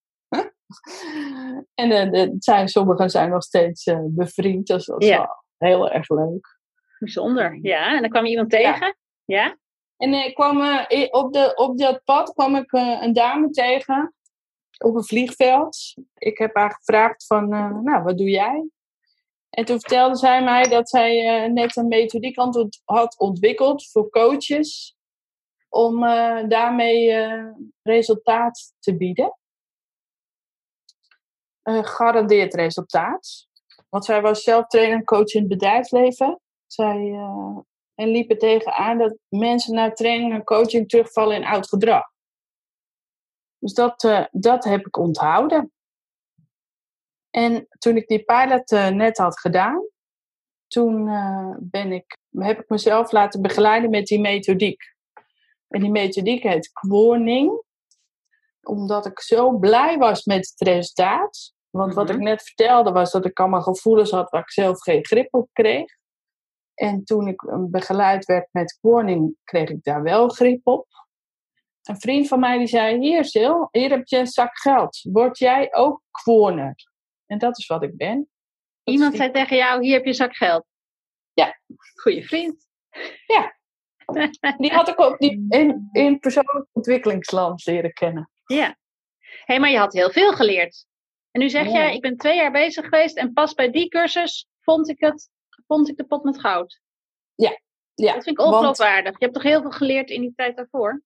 en 1.75 1.89
de, 1.89 2.11
de, 2.11 2.37
zijn, 2.39 2.69
sommigen 2.69 3.11
zijn 3.11 3.31
nog 3.31 3.43
steeds 3.43 3.87
uh, 3.87 3.99
bevriend. 4.03 4.67
Dus 4.67 4.87
dat 4.87 4.97
was 4.99 5.09
ja. 5.09 5.17
wel 5.17 5.71
heel 5.71 5.91
erg 5.91 6.09
leuk. 6.09 6.59
Bijzonder, 6.99 7.59
ja. 7.63 7.95
En 7.95 8.01
dan 8.01 8.11
kwam 8.11 8.25
je 8.25 8.31
iemand 8.31 8.51
tegen? 8.51 8.97
Ja. 9.25 9.43
ja? 9.45 9.57
En 9.97 10.15
ik 10.15 10.35
kwam, 10.35 10.61
uh, 10.61 10.85
op, 11.11 11.33
de, 11.33 11.53
op 11.55 11.79
dat 11.79 12.05
pad 12.05 12.33
kwam 12.33 12.57
ik 12.57 12.73
uh, 12.73 13.03
een 13.03 13.13
dame 13.13 13.51
tegen. 13.51 14.15
Op 14.79 14.95
een 14.95 15.05
vliegveld. 15.05 15.95
Ik 16.15 16.39
heb 16.39 16.57
haar 16.57 16.71
gevraagd 16.71 17.27
van, 17.27 17.49
nou, 17.83 18.03
wat 18.03 18.19
doe 18.19 18.31
jij? 18.31 18.69
En 19.51 19.65
toen 19.65 19.81
vertelde 19.81 20.17
zij 20.17 20.45
mij 20.45 20.69
dat 20.69 20.89
zij 20.89 21.45
uh, 21.45 21.53
net 21.53 21.77
een 21.77 21.89
methodiek 21.89 22.37
had 22.85 23.19
ontwikkeld 23.19 23.91
voor 23.91 24.11
coaches. 24.11 24.97
Om 25.69 26.05
uh, 26.05 26.49
daarmee 26.49 27.11
uh, 27.11 27.53
resultaat 27.83 28.75
te 28.79 28.97
bieden. 28.97 29.39
Een 31.63 31.85
gegarandeerd 31.85 32.55
resultaat. 32.55 33.47
Want 33.89 34.05
zij 34.05 34.21
was 34.21 34.43
zelf 34.43 34.67
trainer 34.67 34.97
en 34.97 35.05
coach 35.05 35.33
in 35.33 35.41
het 35.41 35.49
bedrijfsleven. 35.49 36.41
Zij, 36.67 37.11
en 37.95 38.09
liep 38.09 38.31
er 38.31 38.39
tegenaan 38.39 38.99
dat 38.99 39.17
mensen 39.29 39.75
na 39.75 39.93
training 39.93 40.33
en 40.33 40.45
coaching 40.45 40.89
terugvallen 40.89 41.37
in 41.37 41.45
oud 41.45 41.69
gedrag. 41.69 42.11
Dus 43.59 43.73
dat, 43.75 44.29
dat 44.31 44.65
heb 44.65 44.87
ik 44.87 44.97
onthouden. 44.97 45.73
En 47.31 47.67
toen 47.79 47.97
ik 47.97 48.07
die 48.09 48.25
pilot 48.25 48.73
uh, 48.73 48.89
net 48.89 49.19
had 49.19 49.41
gedaan, 49.41 49.87
toen 50.67 51.07
uh, 51.07 51.55
ben 51.59 51.93
ik, 51.93 52.19
heb 52.31 52.61
ik 52.61 52.69
mezelf 52.69 53.13
laten 53.13 53.43
begeleiden 53.43 53.91
met 53.91 54.07
die 54.07 54.21
methodiek. 54.21 54.83
En 55.69 55.81
die 55.81 55.91
methodiek 55.91 56.43
heet 56.43 56.73
Kworning. 56.73 57.67
omdat 58.63 59.07
ik 59.07 59.21
zo 59.21 59.59
blij 59.59 59.99
was 59.99 60.25
met 60.25 60.55
het 60.57 60.69
resultaat. 60.69 61.53
Want 61.71 61.95
wat 61.95 62.09
ik 62.11 62.17
Mhm. 62.17 62.25
net 62.25 62.43
vertelde 62.43 62.93
was 62.93 63.11
dat 63.11 63.25
ik 63.25 63.41
allemaal 63.41 63.63
gevoelens 63.63 64.11
had 64.11 64.31
waar 64.31 64.41
ik 64.41 64.51
zelf 64.51 64.81
geen 64.83 65.05
grip 65.05 65.35
op 65.35 65.49
kreeg. 65.53 65.97
En 66.75 67.05
toen 67.05 67.29
ik 67.29 67.43
eh, 67.43 67.59
begeleid 67.59 68.25
werd 68.25 68.49
met 68.53 68.79
warning, 68.81 69.37
kreeg 69.45 69.69
ik 69.69 69.83
daar 69.85 70.03
wel 70.03 70.29
grip 70.29 70.67
op. 70.67 70.87
Een 71.83 72.01
vriend 72.01 72.29
van 72.29 72.41
mij 72.41 72.59
die 72.59 72.67
zei, 72.67 72.99
hier 72.99 73.25
Sil, 73.33 73.69
hier 73.71 73.91
heb 73.91 74.07
je 74.07 74.19
een 74.19 74.27
zak 74.27 74.59
geld. 74.59 75.01
Word 75.03 75.39
jij 75.39 75.75
ook 75.75 76.03
kwarner? 76.11 76.75
En 77.29 77.39
dat 77.39 77.59
is 77.59 77.67
wat 77.67 77.83
ik 77.83 77.97
ben. 77.97 78.17
Dat 78.83 78.95
Iemand 78.95 79.17
zei 79.17 79.31
tegen 79.31 79.57
jou, 79.57 79.83
hier 79.85 79.95
heb 79.95 80.05
je 80.05 80.13
zak 80.13 80.37
geld. 80.37 80.67
Ja. 81.33 81.61
Goeie 82.03 82.27
vriend. 82.27 82.67
Die 84.59 84.73
had 84.73 84.89
ik 84.89 85.01
ook 85.01 85.19
die 85.19 85.47
in, 85.49 85.89
in 85.93 86.19
persoonlijk 86.19 86.67
ontwikkelingsland 86.73 87.67
leren 87.67 87.93
kennen. 87.93 88.31
Ja. 88.47 88.77
Hé, 89.45 89.59
maar 89.59 89.71
je 89.71 89.79
had 89.79 89.93
heel 89.93 90.11
veel 90.11 90.33
geleerd. 90.33 90.87
En 91.31 91.41
nu 91.41 91.49
zeg 91.49 91.65
Ja. 91.65 91.71
jij, 91.73 91.95
ik 91.95 92.01
ben 92.01 92.17
twee 92.17 92.37
jaar 92.37 92.51
bezig 92.53 92.85
geweest 92.85 93.17
en 93.17 93.33
pas 93.33 93.55
bij 93.55 93.71
die 93.71 93.89
cursus 93.89 94.49
vond 94.61 94.89
ik 94.89 95.01
het, 95.01 95.31
vond 95.67 95.89
ik 95.89 95.97
de 95.97 96.05
pot 96.05 96.25
met 96.25 96.41
goud. 96.41 96.81
Ja, 97.35 97.59
Dat 98.15 98.25
vind 98.25 98.39
ik 98.39 98.41
ongeloofwaardig. 98.47 99.13
Je 99.13 99.25
hebt 99.25 99.35
toch 99.35 99.43
heel 99.43 99.61
veel 99.61 99.71
geleerd 99.71 100.11
in 100.11 100.21
die 100.21 100.33
tijd 100.37 100.57
daarvoor? 100.57 101.03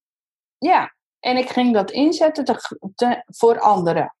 Ja, 0.57 0.95
en 1.19 1.37
ik 1.37 1.49
ging 1.49 1.73
dat 1.73 1.91
inzetten 1.91 2.43
te, 2.45 2.55
te- 2.95 3.23
voor 3.25 3.59
anderen. 3.59 4.15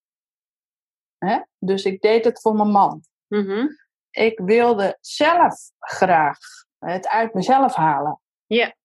Hè? 1.25 1.39
Dus 1.59 1.83
ik 1.83 2.01
deed 2.01 2.25
het 2.25 2.41
voor 2.41 2.55
mijn 2.55 2.69
man. 2.69 3.01
Mhm. 3.27 3.67
Ik 4.09 4.39
wilde 4.39 4.97
zelf 5.01 5.71
graag 5.79 6.37
het 6.79 7.07
uit 7.07 7.33
mezelf 7.33 7.75
halen. 7.75 8.21
Ja. 8.45 8.75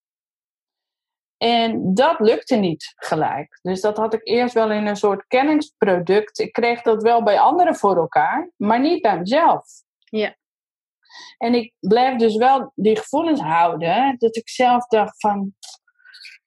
En 1.37 1.95
dat 1.95 2.21
lukte 2.21 2.57
niet 2.57 2.93
gelijk. 2.97 3.59
Dus 3.63 3.81
dat 3.81 3.97
had 3.97 4.15
ik 4.15 4.21
eerst 4.29 4.55
wel 4.55 4.71
in 4.71 4.87
een 4.87 4.97
soort 4.97 5.27
kenningsproduct. 5.27 6.39
Ik 6.39 6.53
kreeg 6.53 6.83
dat 6.83 7.03
wel 7.03 7.23
bij 7.23 7.41
anderen 7.41 7.75
voor 7.75 7.97
elkaar, 7.97 8.51
maar 8.57 8.81
niet 8.81 9.03
bij 9.03 9.19
mezelf. 9.19 9.65
Ja. 10.05 10.37
En 11.37 11.55
ik 11.55 11.75
bleef 11.79 12.17
dus 12.17 12.37
wel 12.37 12.73
die 12.75 12.97
gevoelens 12.97 13.41
houden. 13.41 14.19
Dat 14.19 14.37
ik 14.37 14.49
zelf 14.49 14.87
dacht 14.87 15.21
van, 15.21 15.55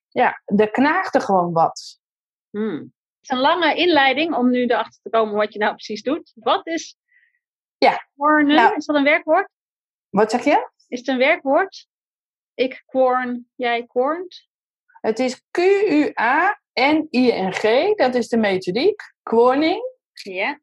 ja, 0.08 0.42
er 0.46 0.72
knaagde 0.72 1.20
gewoon 1.20 1.54
wat. 1.54 2.00
Hmm. 2.50 2.94
Het 3.22 3.30
is 3.30 3.38
een 3.38 3.42
lange 3.44 3.76
inleiding 3.76 4.36
om 4.36 4.50
nu 4.50 4.66
erachter 4.66 5.02
te 5.02 5.10
komen 5.10 5.36
wat 5.36 5.54
je 5.54 5.60
nou 5.60 5.72
precies 5.74 6.04
doet. 6.04 6.32
Wat 6.36 6.68
is 6.68 6.98
Ja. 7.78 8.08
Quarnen? 8.16 8.56
Nou. 8.56 8.76
Is 8.76 8.86
dat 8.86 8.96
een 8.96 9.04
werkwoord? 9.04 9.50
Wat 10.10 10.32
zeg 10.32 10.44
je? 10.44 10.70
Is 10.88 11.00
het 11.00 11.08
een 11.08 11.18
werkwoord? 11.18 11.88
Ik 12.54 12.84
quarn, 12.86 13.50
jij 13.56 13.86
quarnt? 13.88 14.48
Het 15.02 15.20
is 15.20 15.42
Q-U-A-N-I-N-G. 15.52 16.04
Dat 17.96 18.16
is 18.16 18.28
de 18.28 18.38
methodiek. 18.38 19.02
Quarning. 19.24 19.82
Ja. 20.14 20.60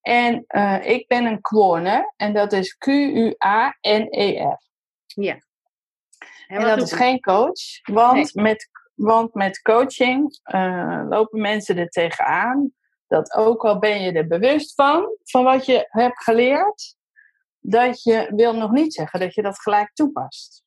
En 0.00 0.44
eh, 0.46 0.86
ik 0.86 1.06
ben 1.06 1.24
een 1.24 1.40
quorner. 1.40 2.12
En 2.16 2.32
dat 2.32 2.52
is 2.52 2.76
Q-U-A-N-E-R. 2.76 4.60
En, 5.14 5.44
En 6.46 6.60
dat 6.60 6.82
is 6.82 6.92
geen 6.92 7.20
coach. 7.20 7.80
Want, 7.82 8.34
met, 8.34 8.68
want 8.96 9.34
met 9.34 9.62
coaching 9.62 10.38
eh, 10.42 11.02
lopen 11.08 11.40
mensen 11.40 11.76
er 11.78 11.88
tegenaan. 11.88 12.70
Dat 13.06 13.34
ook 13.34 13.64
al 13.64 13.78
ben 13.78 14.00
je 14.02 14.12
er 14.12 14.26
bewust 14.26 14.74
van, 14.74 15.16
van 15.24 15.44
wat 15.44 15.66
je 15.66 15.86
hebt 15.88 16.22
geleerd. 16.22 16.96
Dat 17.60 18.02
je 18.02 18.32
wil 18.36 18.54
nog 18.54 18.70
niet 18.70 18.94
zeggen 18.94 19.20
dat 19.20 19.34
je 19.34 19.42
dat 19.42 19.60
gelijk 19.60 19.90
toepast. 19.94 20.64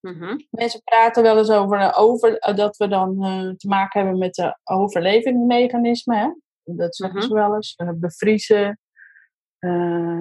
Mhm. 0.00 0.38
Mensen 0.50 0.82
praten 0.82 1.22
wel 1.22 1.38
eens 1.38 1.50
over, 1.50 1.94
over 1.94 2.38
eh, 2.38 2.56
dat 2.56 2.76
we 2.76 2.88
dan 2.88 3.24
eh, 3.24 3.48
te 3.56 3.68
maken 3.68 4.00
hebben 4.00 4.18
met 4.18 4.34
de 4.34 4.58
overlevingsmechanismen. 4.64 6.18
Hè? 6.18 6.30
Dat 6.74 6.96
zeggen 6.96 7.18
Mhm. 7.18 7.26
ze 7.28 7.34
wel 7.34 7.54
eens. 7.54 7.74
eh, 7.76 7.88
bevriezen. 7.94 8.78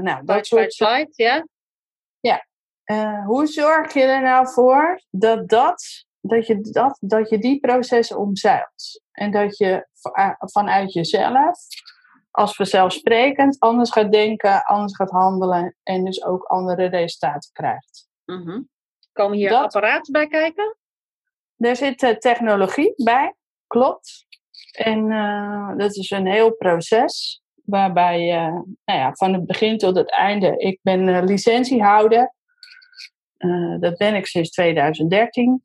nou, 0.01 0.25
dat 0.25 0.45
soort 0.45 0.75
ja? 1.15 2.45
Eh, 2.83 3.25
hoe 3.25 3.47
zorg 3.47 3.93
je 3.93 4.01
er 4.01 4.21
nou 4.21 4.47
voor 4.47 5.01
dat, 5.09 5.49
dat, 5.49 6.05
dat, 6.21 6.47
je 6.47 6.61
dat, 6.61 6.97
dat 6.99 7.29
je 7.29 7.37
die 7.37 7.59
processen 7.59 8.17
omzeilt? 8.17 9.01
En 9.11 9.31
dat 9.31 9.57
je 9.57 9.87
va- 9.93 10.35
vanuit 10.39 10.93
jezelf 10.93 11.57
als 12.31 12.55
vanzelfsprekend 12.55 13.59
anders 13.59 13.91
gaat 13.91 14.11
denken, 14.11 14.63
anders 14.63 14.95
gaat 14.95 15.09
handelen 15.09 15.75
en 15.83 16.05
dus 16.05 16.23
ook 16.23 16.43
andere 16.43 16.85
resultaten 16.85 17.51
krijgt. 17.53 18.07
Mhm. 18.25 18.61
Komen 19.11 19.37
hier 19.37 19.49
Dat- 19.49 19.63
apparaten 19.63 20.11
bij 20.13 20.27
kijken? 20.27 20.75
Er 21.57 21.75
zit 21.75 22.03
eh, 22.03 22.15
technologie 22.15 22.93
bij, 23.03 23.35
klopt. 23.67 24.25
En 24.71 25.11
eh, 25.11 25.77
dat 25.77 25.95
is 25.95 26.09
een 26.09 26.27
heel 26.27 26.55
proces 26.55 27.41
waarbij 27.65 28.21
je 28.21 28.35
nou 28.85 28.99
ja, 28.99 29.13
van 29.13 29.33
het 29.33 29.45
begin 29.45 29.77
tot 29.77 29.95
het 29.95 30.11
einde, 30.11 30.57
ik 30.57 30.79
ben 30.81 31.07
eh, 31.07 31.23
licentiehouder. 31.23 32.33
Eh, 33.37 33.79
dat 33.79 33.97
ben 33.97 34.15
ik 34.15 34.25
sinds 34.25 34.49
2013. 34.49 35.61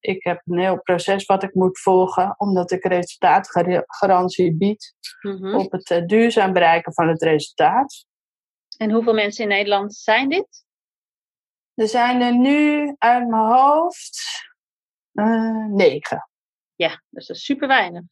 Ik 0.00 0.24
heb 0.24 0.42
een 0.44 0.58
heel 0.58 0.82
proces 0.82 1.24
wat 1.24 1.42
ik 1.42 1.54
moet 1.54 1.80
volgen, 1.80 2.34
omdat 2.38 2.70
ik 2.70 2.84
resultaatgarantie 2.84 4.56
bied 4.56 4.94
Mhm. 5.20 5.54
op 5.54 5.72
het 5.72 5.90
eh, 5.90 6.06
duurzaam 6.06 6.52
bereiken 6.52 6.92
van 6.92 7.08
het 7.08 7.22
resultaat. 7.22 8.06
En 8.76 8.90
hoeveel 8.90 9.14
mensen 9.14 9.42
in 9.42 9.48
Nederland 9.48 9.94
zijn 9.94 10.28
dit? 10.28 10.64
Er 11.74 11.88
zijn 11.88 12.20
er 12.20 12.36
nu 12.36 12.94
uit 12.98 13.28
mijn 13.28 13.42
hoofd 13.42 14.20
eh, 15.12 15.66
negen. 15.66 16.28
Ja, 16.74 17.02
dus 17.08 17.26
dat 17.26 17.36
is 17.36 17.44
super 17.44 17.68
weinig. 17.68 18.02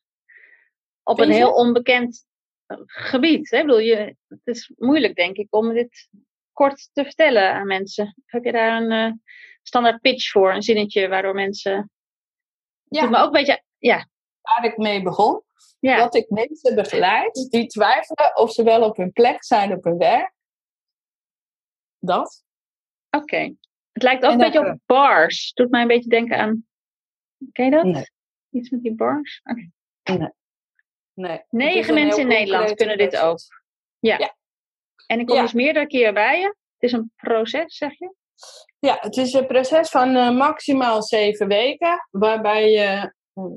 Op 1.02 1.16
Vind 1.16 1.28
een 1.30 1.34
heel 1.36 1.52
onbekend 1.52 2.26
eh, 2.66 2.78
gebied. 2.84 3.50
Hè? 3.50 3.56
Ik 3.56 3.64
bedoel, 3.66 3.80
je, 3.80 4.16
het 4.28 4.40
is 4.44 4.72
moeilijk, 4.76 5.14
denk 5.14 5.36
ik, 5.36 5.46
om 5.50 5.74
dit 5.74 6.08
kort 6.52 6.90
te 6.92 7.04
vertellen 7.04 7.52
aan 7.52 7.66
mensen. 7.66 8.14
Heb 8.26 8.44
je 8.44 8.52
daar 8.52 8.82
een 8.82 9.22
standaard 9.68 10.00
pitch 10.00 10.30
voor, 10.30 10.54
een 10.54 10.62
zinnetje 10.62 11.08
waardoor 11.08 11.34
mensen. 11.34 11.90
Ja. 12.88 13.08
me 13.08 13.16
ook 13.18 13.26
een 13.26 13.32
beetje. 13.32 13.62
Ja, 13.78 14.08
Waar 14.40 14.64
ik 14.64 14.76
mee 14.76 15.02
begon. 15.02 15.42
ja. 15.80 15.96
dat 15.96 16.14
ik 16.14 16.30
mensen 16.30 16.74
begeleid 16.74 17.46
die 17.50 17.66
twijfelen 17.66 18.36
of 18.36 18.52
ze 18.52 18.62
wel 18.62 18.82
op 18.82 18.96
hun 18.96 19.12
plek 19.12 19.44
zijn 19.44 19.72
op 19.72 19.84
hun 19.84 19.98
werk. 19.98 20.32
Dat. 21.98 22.44
oké. 23.10 23.54
Het 23.92 24.02
lijkt 24.02 24.24
ook 24.24 24.32
En 24.32 24.40
een 24.40 24.50
beetje 24.50 24.70
op 24.72 24.78
bars. 24.86 25.52
Doet 25.52 25.70
mij 25.70 25.80
een 25.82 25.88
beetje 25.88 26.08
denken 26.10 26.38
aan. 26.38 26.66
Ken 27.52 27.64
je 27.64 27.70
dat? 27.70 27.84
Nee. 27.84 28.10
Iets 28.50 28.70
met 28.70 28.82
die 28.82 28.94
bars? 28.94 29.40
Oké. 29.44 29.70
Nee. 31.14 31.38
Is 31.38 31.44
Negen 31.48 31.94
mensen 31.94 32.20
in 32.22 32.28
Nederland 32.28 32.74
kunnen 32.74 32.98
dit 32.98 33.08
proces. 33.08 33.26
ook. 33.28 33.62
Ja. 33.98 34.18
Ja. 34.18 34.36
En 35.06 35.20
ik 35.20 35.26
kom 35.26 35.36
Ja. 35.36 35.42
dus 35.42 35.52
meerdere 35.52 35.86
keren 35.86 36.14
bij 36.14 36.40
je. 36.40 36.46
Het 36.46 36.56
is 36.78 36.92
een 36.92 37.12
proces, 37.16 37.76
zeg 37.76 37.98
je? 37.98 38.14
Ja, 38.78 38.98
het 39.00 39.16
is 39.16 39.32
een 39.32 39.46
proces 39.46 39.88
van 39.88 40.16
eh, 40.16 40.36
maximaal 40.36 41.02
zeven 41.02 41.48
weken, 41.48 42.08
waarbij, 42.10 42.70
je, 42.70 43.12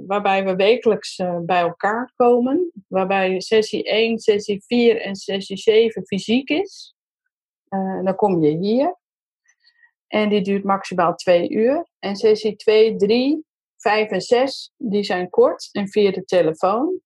waarbij 0.07 0.45
we 0.45 0.55
wekelijks 0.55 1.17
eh, 1.17 1.39
bij 1.39 1.61
elkaar 1.61 2.11
komen. 2.15 2.71
Waarbij 2.87 3.39
sessie 3.39 3.83
1, 3.83 4.19
sessie 4.19 4.63
4 4.65 5.01
en 5.01 5.15
sessie 5.15 5.57
7 5.57 6.05
fysiek 6.05 6.49
is. 6.49 6.93
Dan 8.03 8.15
kom 8.15 8.43
je 8.43 8.57
hier. 8.57 8.97
En 10.07 10.29
die 10.29 10.41
duurt 10.41 10.63
maximaal 10.63 11.15
twee 11.15 11.49
uur. 11.49 11.87
En 11.99 12.15
sessie 12.15 12.55
2, 12.55 12.95
3, 12.95 13.45
5 13.77 14.09
en 14.09 14.21
6, 14.21 14.73
die 14.77 15.03
zijn 15.03 15.29
kort 15.29 15.69
en 15.71 15.87
via 15.89 16.11
de 16.11 16.25
telefoon. 16.25 17.01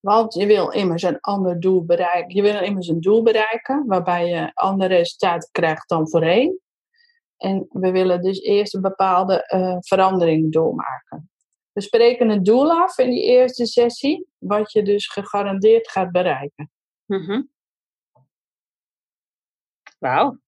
Want 0.00 0.34
je 0.34 0.46
wil 0.46 0.70
immers 0.70 1.02
een 1.02 1.20
ander 1.20 1.60
doel 1.60 1.84
bereiken. 1.84 2.34
Je 2.34 2.42
wil 2.42 2.62
immers 2.62 2.88
een 2.88 3.00
doel 3.00 3.22
bereiken 3.22 3.86
waarbij 3.86 4.28
je 4.28 4.50
andere 4.54 4.94
resultaten 4.94 5.48
krijgt 5.52 5.88
dan 5.88 6.08
voorheen. 6.08 6.60
En 7.36 7.66
we 7.70 7.90
willen 7.90 8.22
dus 8.22 8.40
eerst 8.40 8.74
een 8.74 8.80
bepaalde 8.80 9.46
eh, 9.46 9.76
verandering 9.80 10.52
doormaken. 10.52 11.30
We 11.72 11.80
spreken 11.80 12.28
het 12.28 12.44
doel 12.44 12.70
af 12.70 12.98
in 12.98 13.10
die 13.10 13.22
eerste 13.22 13.66
sessie, 13.66 14.26
wat 14.38 14.72
je 14.72 14.82
dus 14.82 15.06
gegarandeerd 15.06 15.90
gaat 15.90 16.10
bereiken. 16.10 16.70
Mhm. 17.06 17.42
Wauw. 19.98 20.38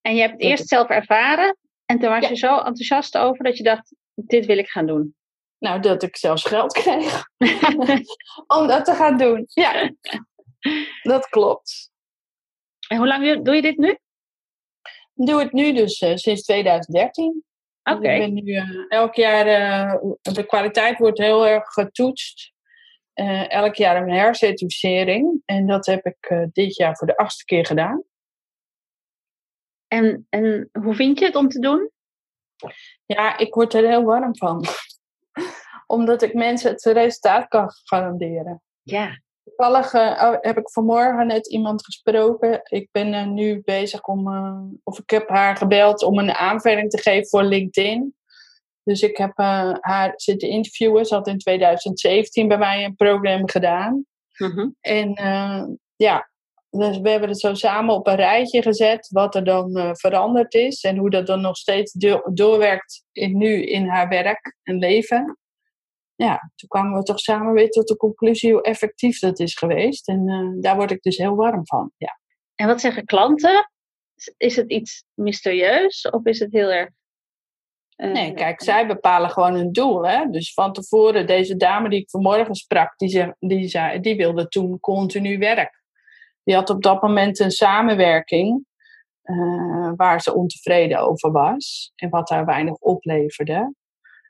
En 0.00 0.14
je 0.14 0.20
hebt 0.20 0.32
het 0.32 0.42
eerst 0.42 0.68
zelf 0.68 0.88
ervaren. 0.88 1.56
En 1.84 1.98
toen 1.98 2.10
was 2.10 2.22
Ja. 2.22 2.28
je 2.28 2.36
zo 2.36 2.56
enthousiast 2.56 3.16
over 3.18 3.44
dat 3.44 3.56
je 3.56 3.62
dacht, 3.62 3.94
dit 4.14 4.46
wil 4.46 4.58
ik 4.58 4.68
gaan 4.68 4.86
doen. 4.86 5.14
Nou, 5.58 5.80
dat 5.80 6.02
ik 6.02 6.16
zelfs 6.16 6.44
geld 6.44 6.72
kreeg 6.72 7.22
om 8.58 8.66
dat 8.66 8.84
te 8.84 8.94
gaan 8.94 9.16
doen. 9.18 9.44
Ja, 9.48 9.92
dat 11.02 11.28
klopt. 11.28 11.90
en 12.88 12.96
hoe 12.96 13.06
lang 13.06 13.42
doe- 13.42 13.54
je 13.54 13.62
dit 13.62 13.76
nu? 13.76 13.88
Ik 15.14 15.26
doe 15.26 15.40
het 15.40 15.52
nu 15.52 15.72
dus 15.72 15.98
eh, 15.98 16.16
sinds 16.16 16.42
2013. 16.42 17.44
Oké. 17.82 18.10
Ik 18.10 18.18
ben 18.18 18.34
nu 18.34 18.52
eh, 18.52 18.84
elk 18.88 19.14
jaar, 19.14 19.46
eh, 19.46 20.02
de 20.20 20.46
kwaliteit 20.46 20.98
wordt 20.98 21.18
heel 21.18 21.46
erg 21.46 21.68
getoetst. 21.68 22.52
Elk 23.48 23.74
jaar 23.74 24.02
een 24.02 24.10
hercertificering. 24.10 25.42
En 25.44 25.66
dat 25.66 25.86
heb 25.86 26.06
ik 26.06 26.48
dit 26.52 26.76
jaar 26.76 26.96
voor 26.96 27.06
de 27.06 27.16
achtste 27.16 27.44
keer 27.44 27.66
gedaan. 27.66 28.02
En, 29.88 30.26
en 30.30 30.68
hoe 30.72 30.94
vind 30.94 31.18
je 31.18 31.24
het 31.24 31.34
om 31.34 31.48
te 31.48 31.58
doen? 31.60 31.90
Ja, 33.06 33.38
ik 33.38 33.54
word 33.54 33.74
er 33.74 33.88
heel 33.88 34.02
warm 34.02 34.36
van. 34.36 34.64
Omdat 35.86 36.22
ik 36.22 36.34
mensen 36.34 36.70
het 36.70 36.84
resultaat 36.84 37.48
kan 37.48 37.70
garanderen. 37.84 38.62
Ja. 38.82 39.20
Toevallig 39.44 39.92
uh, 39.92 40.34
heb 40.40 40.58
ik 40.58 40.70
vanmorgen 40.70 41.26
net 41.26 41.48
iemand 41.48 41.84
gesproken. 41.84 42.60
Ik 42.62 42.88
ben 42.92 43.12
uh, 43.12 43.26
nu 43.26 43.62
bezig 43.64 44.04
om, 44.04 44.28
uh, 44.28 44.60
of 44.82 44.98
ik 44.98 45.10
heb 45.10 45.28
haar 45.28 45.56
gebeld 45.56 46.02
om 46.02 46.18
een 46.18 46.32
aanvulling 46.32 46.90
te 46.90 47.00
geven 47.00 47.28
voor 47.28 47.42
LinkedIn. 47.42 48.16
Dus 48.82 49.02
ik 49.02 49.16
heb 49.16 49.36
haar 49.80 50.12
zitten 50.16 50.48
interviewen. 50.48 51.04
Ze 51.04 51.14
had 51.14 51.26
in 51.26 51.38
2017 51.38 52.48
bij 52.48 52.58
mij 52.58 52.84
een 52.84 52.94
programma 52.94 53.46
gedaan. 53.46 54.04
Mhm. 54.36 54.68
En 54.80 55.12
ja, 55.96 56.28
dus 56.70 56.98
we 56.98 57.10
hebben 57.10 57.28
het 57.28 57.40
zo 57.40 57.54
samen 57.54 57.94
op 57.94 58.06
een 58.06 58.16
rijtje 58.16 58.62
gezet, 58.62 59.08
wat 59.12 59.34
er 59.34 59.44
dan 59.44 59.96
veranderd 59.96 60.54
is 60.54 60.82
en 60.82 60.96
hoe 60.96 61.10
dat 61.10 61.26
dan 61.26 61.40
nog 61.40 61.56
steeds 61.56 61.92
doorwerkt 62.32 63.04
in, 63.12 63.36
nu 63.36 63.64
in 63.64 63.88
haar 63.88 64.08
werk 64.08 64.56
en 64.62 64.78
leven 64.78 65.38
ja, 66.24 66.50
toen 66.54 66.68
kwamen 66.68 66.98
we 66.98 67.02
toch 67.02 67.20
samen 67.20 67.52
weer 67.52 67.70
tot 67.70 67.88
de 67.88 67.96
conclusie 67.96 68.52
hoe 68.52 68.62
effectief 68.62 69.18
dat 69.18 69.38
is 69.38 69.54
geweest. 69.54 70.08
En 70.08 70.28
uh, 70.28 70.62
daar 70.62 70.76
word 70.76 70.90
ik 70.90 71.02
dus 71.02 71.16
heel 71.16 71.34
warm 71.34 71.66
van. 71.66 71.92
Ja. 71.96 72.20
En 72.54 72.66
wat 72.66 72.80
zeggen 72.80 73.04
klanten? 73.04 73.70
Is 74.36 74.56
het 74.56 74.70
iets 74.70 75.04
mysterieus 75.14 76.10
of 76.10 76.24
is 76.24 76.38
het 76.38 76.52
heel 76.52 76.70
erg. 76.70 76.88
Uh, 77.96 78.12
nee, 78.12 78.34
kijk, 78.34 78.62
zij 78.62 78.86
bepalen 78.86 79.30
gewoon 79.30 79.54
hun 79.54 79.72
doel. 79.72 80.06
Hè? 80.06 80.30
Dus 80.30 80.52
van 80.52 80.72
tevoren, 80.72 81.26
deze 81.26 81.56
dame 81.56 81.88
die 81.88 82.00
ik 82.00 82.10
vanmorgen 82.10 82.54
sprak, 82.54 82.96
die, 82.96 83.08
zei, 83.08 83.32
die, 83.38 83.68
zei, 83.68 84.00
die 84.00 84.16
wilde 84.16 84.48
toen 84.48 84.80
continu 84.80 85.38
werk. 85.38 85.77
Die 86.48 86.56
had 86.56 86.70
op 86.70 86.82
dat 86.82 87.02
moment 87.02 87.38
een 87.38 87.50
samenwerking 87.50 88.66
uh, 89.22 89.92
waar 89.96 90.20
ze 90.20 90.34
ontevreden 90.34 90.98
over 90.98 91.32
was 91.32 91.92
en 91.94 92.10
wat 92.10 92.28
haar 92.28 92.44
weinig 92.44 92.74
opleverde. 92.74 93.74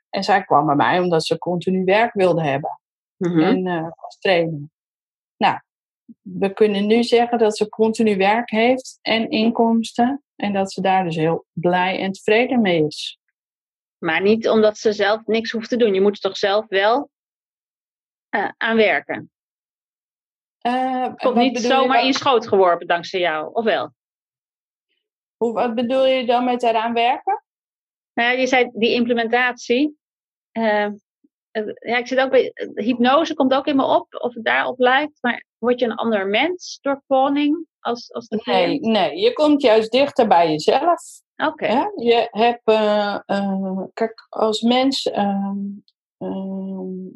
En 0.09 0.23
zij 0.23 0.43
kwam 0.43 0.65
bij 0.65 0.75
mij 0.75 0.99
omdat 0.99 1.25
ze 1.25 1.37
continu 1.37 1.83
werk 1.83 2.13
wilde 2.13 2.43
hebben. 2.43 2.79
Mhm. 3.17 3.39
En 3.39 3.65
uh, 3.65 3.89
als 3.95 4.17
trainer. 4.17 4.69
Nou, 5.37 5.59
we 6.21 6.53
kunnen 6.53 6.87
nu 6.87 7.03
zeggen 7.03 7.37
dat 7.37 7.57
ze 7.57 7.69
continu 7.69 8.17
werk 8.17 8.49
heeft 8.49 8.99
en 9.01 9.29
inkomsten. 9.29 10.23
En 10.35 10.53
dat 10.53 10.71
ze 10.71 10.81
daar 10.81 11.03
dus 11.03 11.15
heel 11.15 11.45
blij 11.51 11.99
en 11.99 12.11
tevreden 12.11 12.61
mee 12.61 12.85
is. 12.85 13.19
Maar 13.97 14.21
niet 14.21 14.49
omdat 14.49 14.77
ze 14.77 14.93
zelf 14.93 15.25
niks 15.25 15.51
hoeft 15.51 15.69
te 15.69 15.77
doen. 15.77 15.93
Je 15.93 16.01
moet 16.01 16.15
er 16.15 16.21
toch 16.21 16.37
zelf 16.37 16.65
wel 16.67 17.09
uh, 18.35 18.49
aan 18.57 18.75
werken. 18.75 19.31
Uh, 20.67 21.13
Komt 21.15 21.35
niet 21.35 21.59
zomaar 21.59 22.05
in 22.05 22.13
schoot 22.13 22.47
geworpen 22.47 22.87
dankzij 22.87 23.19
jou, 23.19 23.53
of 23.53 23.63
wel? 23.63 23.93
Hoe, 25.37 25.53
wat 25.53 25.75
bedoel 25.75 26.05
je 26.05 26.25
dan 26.25 26.43
met 26.43 26.63
eraan 26.63 26.93
werken? 26.93 27.43
Nou 28.13 28.31
ja, 28.31 28.39
je 28.39 28.47
zei 28.47 28.69
die 28.73 28.93
implementatie. 28.93 29.97
Uh, 30.53 30.87
ja, 31.79 31.97
ik 31.97 32.07
zit 32.07 32.19
ook 32.19 32.29
bij. 32.29 32.51
Hypnose 32.73 33.33
komt 33.33 33.53
ook 33.53 33.67
in 33.67 33.75
me 33.75 33.83
op, 33.83 34.07
of 34.09 34.33
het 34.33 34.45
daarop 34.45 34.79
lijkt. 34.79 35.17
Maar 35.21 35.45
word 35.57 35.79
je 35.79 35.85
een 35.85 35.95
ander 35.95 36.27
mens 36.27 36.79
door 36.81 37.01
kloning? 37.07 37.67
Als, 37.79 38.13
als 38.13 38.27
de 38.27 38.41
nee, 38.45 38.79
nee, 38.79 39.17
je 39.17 39.33
komt 39.33 39.61
juist 39.61 39.91
dichter 39.91 40.27
bij 40.27 40.49
jezelf. 40.49 41.01
Oké. 41.35 41.51
Okay. 41.51 41.91
Je 41.95 42.27
hebt. 42.31 42.61
Uh, 42.69 43.19
uh, 43.25 43.83
kijk, 43.93 44.27
als 44.29 44.61
mens. 44.61 45.09
Ehm, 45.09 45.57
ehm, 46.17 47.07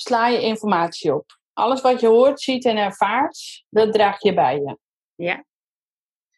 sla 0.00 0.28
je 0.28 0.42
informatie 0.42 1.14
op. 1.14 1.24
Alles 1.52 1.80
wat 1.80 2.00
je 2.00 2.06
hoort, 2.06 2.40
ziet 2.40 2.64
en 2.64 2.76
ervaart, 2.76 3.64
dat 3.68 3.92
draag 3.92 4.22
je 4.22 4.34
bij 4.34 4.54
je. 4.54 4.78
Ja. 5.14 5.44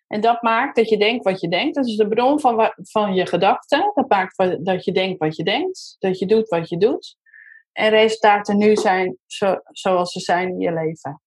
En 0.07 0.21
dat 0.21 0.43
maakt 0.43 0.77
dat 0.77 0.89
je 0.89 0.99
denkt 0.99 1.25
wat 1.25 1.41
je 1.41 1.49
denkt. 1.49 1.75
Dat 1.75 1.87
is 1.87 1.97
de 1.97 2.09
bron 2.09 2.41
van, 2.41 2.73
van 2.77 3.15
je 3.15 3.27
gedachten. 3.27 3.93
Dat 3.95 4.09
maakt 4.09 4.65
dat 4.65 4.85
je 4.85 4.93
denkt 4.93 5.19
wat 5.19 5.37
je 5.37 5.45
denkt. 5.45 5.97
Dat 5.99 6.19
je 6.19 6.27
doet 6.27 6.49
wat 6.49 6.69
je 6.69 6.77
doet. 6.77 7.17
En 7.73 7.91
resultaten 7.91 8.57
nu 8.57 8.77
zijn 8.77 9.19
zo, 9.27 9.61
zoals 9.65 10.13
ze 10.13 10.21
zijn 10.21 10.49
in 10.49 10.59
je 10.59 10.73
leven. 10.73 11.23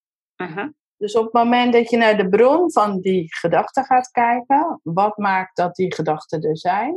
Dus 0.97 1.15
op 1.15 1.23
het 1.23 1.33
moment 1.33 1.73
dat 1.73 1.89
je 1.89 1.97
naar 1.97 2.17
de 2.17 2.29
bron 2.29 2.71
van 2.71 2.99
die 2.99 3.35
gedachten 3.35 3.83
gaat 3.83 4.11
kijken, 4.11 4.79
wat 4.83 5.17
maakt 5.17 5.55
dat 5.55 5.75
die 5.75 5.93
gedachten 5.93 6.41
er 6.41 6.57
zijn? 6.57 6.95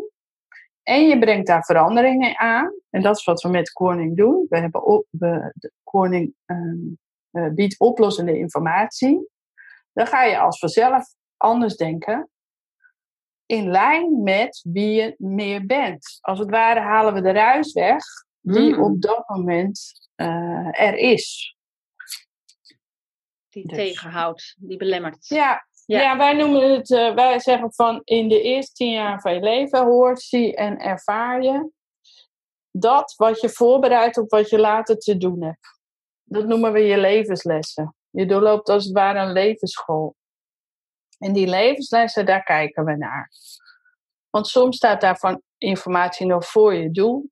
En 0.88 1.06
je 1.08 1.18
brengt 1.18 1.46
daar 1.46 1.64
veranderingen 1.64 2.38
aan. 2.38 2.74
En 2.90 3.02
dat 3.02 3.16
is 3.16 3.24
wat 3.24 3.42
we 3.42 3.48
met 3.48 3.72
Koning 3.72 4.16
doen. 4.16 4.46
We 4.48 4.58
hebben 4.58 4.84
op, 4.84 5.06
we, 5.10 5.52
de 5.54 5.72
Koning 5.84 6.34
uh, 6.46 7.48
biedt 7.48 7.78
oplossende 7.80 8.38
informatie. 8.38 9.28
Dan 9.92 10.06
ga 10.06 10.24
je 10.24 10.38
als 10.38 10.58
vanzelf 10.58 11.14
anders 11.36 11.76
denken. 11.76 12.30
In 13.46 13.70
lijn 13.70 14.22
met 14.22 14.60
wie 14.68 14.94
je 14.94 15.14
meer 15.18 15.66
bent. 15.66 16.18
Als 16.20 16.38
het 16.38 16.50
ware 16.50 16.80
halen 16.80 17.14
we 17.14 17.20
de 17.20 17.32
ruis 17.32 17.72
weg 17.72 18.04
die 18.40 18.74
Mm. 18.74 18.82
op 18.82 19.02
dat 19.02 19.28
moment 19.28 20.08
uh, 20.16 20.80
er 20.80 20.94
is. 20.94 21.56
Die 23.48 23.66
Dus. 23.66 23.76
tegenhoudt, 23.76 24.56
die 24.58 24.76
belemmert. 24.76 25.26
Ja, 25.26 25.66
Ja. 25.88 26.00
ja. 26.00 26.16
wij 26.16 26.32
noemen 26.32 26.72
het, 26.74 26.90
uh, 26.90 27.14
wij 27.14 27.40
zeggen 27.40 27.72
van 27.72 28.00
in 28.04 28.28
de 28.28 28.42
eerste 28.42 28.72
tien 28.72 28.90
jaar 28.90 29.20
van 29.20 29.34
je 29.34 29.40
leven 29.40 29.84
hoort, 29.84 30.20
zie 30.20 30.56
en 30.56 30.78
ervaar 30.78 31.42
je 31.42 31.70
dat 32.70 33.14
wat 33.16 33.40
je 33.40 33.48
voorbereidt 33.48 34.18
op 34.18 34.30
wat 34.30 34.48
je 34.48 34.58
later 34.58 34.98
te 34.98 35.16
doen 35.16 35.42
hebt. 35.42 35.80
Dat 36.24 36.46
noemen 36.46 36.72
we 36.72 36.78
je 36.78 36.98
levenslessen. 36.98 37.96
Je 38.10 38.26
doorloopt 38.26 38.68
als 38.68 38.84
het 38.84 38.92
ware 38.92 39.18
een 39.18 39.32
levensschool. 39.32 40.16
En 41.18 41.32
die 41.32 41.46
levenslessen, 41.46 42.26
daar 42.26 42.42
kijken 42.42 42.84
we 42.84 42.96
naar. 42.96 43.30
Want 44.30 44.46
soms 44.46 44.76
staat 44.76 45.00
daarvan 45.00 45.42
informatie 45.58 46.26
nog 46.26 46.46
voor 46.46 46.74
je 46.74 46.90
doel. 46.90 47.30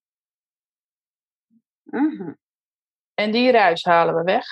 Uh-huh. 1.85 2.35
En 3.15 3.33
die 3.33 3.51
ruis 3.51 3.85
halen 3.85 4.15
we 4.15 4.23
weg. 4.23 4.47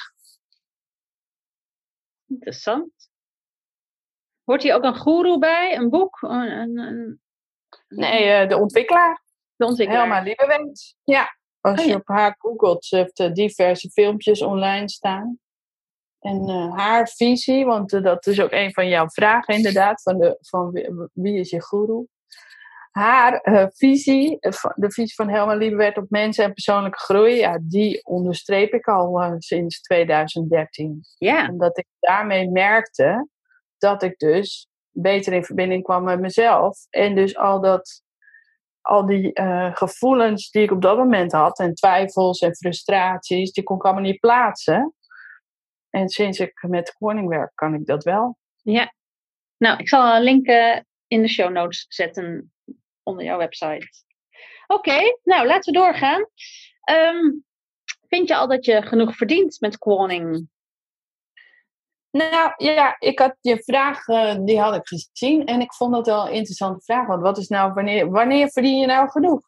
Interessant. 2.27 3.13
Hoort 4.45 4.63
hier 4.63 4.75
ook 4.75 4.83
een 4.83 4.95
guru 4.95 5.39
bij? 5.39 5.77
Een 5.77 5.91
boek? 5.91 6.23
Een, 6.23 6.51
een, 6.51 6.79
een... 6.79 7.21
Nee, 7.89 8.43
uh, 8.43 8.49
de 8.49 8.57
ontwikkelaar. 8.57 9.23
De 9.57 9.67
ontwikkelaar. 9.67 10.07
Helma 10.07 10.23
Liebewend. 10.23 10.97
Ja. 11.05 11.37
Als 11.61 11.79
Oh, 11.79 11.85
je 11.85 11.91
ja. 11.91 11.97
op 11.97 12.09
haar 12.09 12.35
googelt, 12.39 12.85
ze 12.85 12.97
heeft 12.97 13.21
uh, 13.21 13.33
diverse 13.33 13.91
filmpjes 13.91 14.43
online 14.43 14.89
staan. 14.89 15.39
En 16.19 16.49
uh, 16.49 16.77
haar 16.77 17.09
visie, 17.09 17.65
want 17.65 17.93
uh, 17.93 18.03
dat 18.03 18.27
is 18.27 18.41
ook 18.41 18.53
een 18.53 18.73
van 18.73 18.89
jouw 18.89 19.09
vragen 19.09 19.55
inderdaad, 19.55 20.03
van, 20.03 20.19
de, 20.19 20.39
van 20.41 20.71
wie, 20.71 20.91
wie 21.13 21.39
is 21.39 21.51
je 21.51 21.63
guru? 21.63 22.07
Haar 22.91 23.49
uh, 23.49 23.67
visie, 23.71 24.39
de 24.75 24.93
visie 24.93 25.15
van 25.15 25.29
Helma 25.29 25.55
Liebewert 25.55 25.97
op 25.97 26.11
mensen 26.11 26.45
en 26.45 26.53
persoonlijke 26.53 26.99
groei, 26.99 27.35
ja, 27.35 27.59
die 27.63 28.05
onderstreep 28.07 28.73
ik 28.73 28.87
al 28.87 29.35
sinds 29.39 29.81
2013. 29.81 31.01
Ja. 31.19 31.49
Omdat 31.49 31.79
ik 31.79 31.87
daarmee 32.01 32.51
merkte 32.51 33.29
dat 33.85 34.03
ik 34.03 34.19
dus 34.19 34.69
beter 34.91 35.33
in 35.33 35.45
verbinding 35.45 35.83
kwam 35.83 36.05
met 36.05 36.21
mezelf. 36.21 36.87
En 36.91 37.15
dus 37.15 37.37
al, 37.37 37.61
dat, 37.61 38.03
al 38.81 39.07
die 39.07 39.41
uh, 39.41 39.77
gevoelens 39.77 40.51
die 40.51 40.63
ik 40.63 40.71
op 40.71 40.83
dat 40.83 40.97
moment 40.97 41.33
had, 41.33 41.59
en 41.59 41.75
twijfels 41.75 42.41
en 42.41 42.57
frustraties, 42.57 43.53
die 43.53 43.65
kon 43.65 43.77
ik 43.77 43.85
allemaal 43.85 44.03
niet 44.03 44.21
plaatsen. 44.21 44.95
En 45.91 46.09
sinds 46.09 46.39
ik 46.39 46.65
met 46.69 46.97
Koning 46.99 47.29
werk, 47.29 47.53
kan 47.55 47.75
ik 47.75 47.87
dat 47.87 48.05
wel. 48.05 48.39
Ja. 48.63 48.95
Nou, 49.57 49.79
ik 49.79 49.89
zal 49.89 50.17
een 50.17 50.23
link 50.23 50.47
uh, 50.47 50.79
in 51.07 51.23
de 51.23 51.29
show 51.29 51.53
notes 51.53 51.87
zetten 51.89 52.53
onder 53.03 53.25
jouw 53.25 53.39
website. 53.39 53.89
Oké, 54.67 55.19
nou 55.23 55.47
laten 55.47 55.73
we 55.73 55.79
doorgaan. 55.79 56.27
Um, 56.91 57.45
vind 58.09 58.29
je 58.29 58.37
al 58.37 58.49
dat 58.49 58.65
je 58.65 58.83
genoeg 58.83 59.17
verdient 59.17 59.61
met 59.61 59.79
Koning? 59.79 60.49
Nou 62.15 62.53
ja, 62.57 62.97
ik 62.99 63.19
had 63.19 63.37
je 63.41 63.63
vraag, 63.63 64.07
uh, 64.07 64.35
die 64.45 64.61
had 64.61 64.75
ik 64.75 64.89
gezien. 64.89 65.45
En 65.45 65.61
ik 65.61 65.75
vond 65.75 65.95
dat 65.95 66.07
wel 66.07 66.27
een 66.27 66.33
interessante 66.33 66.85
vraag. 66.85 67.07
Want 67.07 67.23
wat 67.23 67.39
is 67.39 67.49
nou, 67.49 67.73
wanneer, 67.73 68.11
wanneer 68.11 68.51
verdien 68.51 68.79
je 68.79 68.87
nou 68.87 69.11
genoeg? 69.11 69.41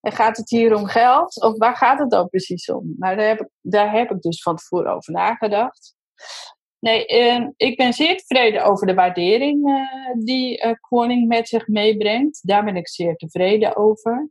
En 0.00 0.12
gaat 0.12 0.36
het 0.36 0.50
hier 0.50 0.74
om 0.74 0.86
geld? 0.86 1.42
Of 1.42 1.58
waar 1.58 1.76
gaat 1.76 1.98
het 1.98 2.10
dan 2.10 2.28
precies 2.28 2.70
om? 2.70 2.94
Nou, 2.96 3.16
daar 3.16 3.26
heb 3.28 3.40
ik, 3.40 3.48
daar 3.60 3.92
heb 3.92 4.10
ik 4.10 4.20
dus 4.20 4.42
van 4.42 4.56
tevoren 4.56 4.94
over 4.94 5.12
nagedacht. 5.12 5.94
Nee, 6.78 7.06
uh, 7.08 7.48
ik 7.56 7.76
ben 7.76 7.92
zeer 7.92 8.16
tevreden 8.16 8.64
over 8.64 8.86
de 8.86 8.94
waardering 8.94 9.68
uh, 9.68 10.24
die 10.24 10.76
Koning 10.80 11.28
met 11.28 11.48
zich 11.48 11.66
meebrengt. 11.66 12.40
Daar 12.42 12.64
ben 12.64 12.76
ik 12.76 12.88
zeer 12.88 13.16
tevreden 13.16 13.76
over. 13.76 14.30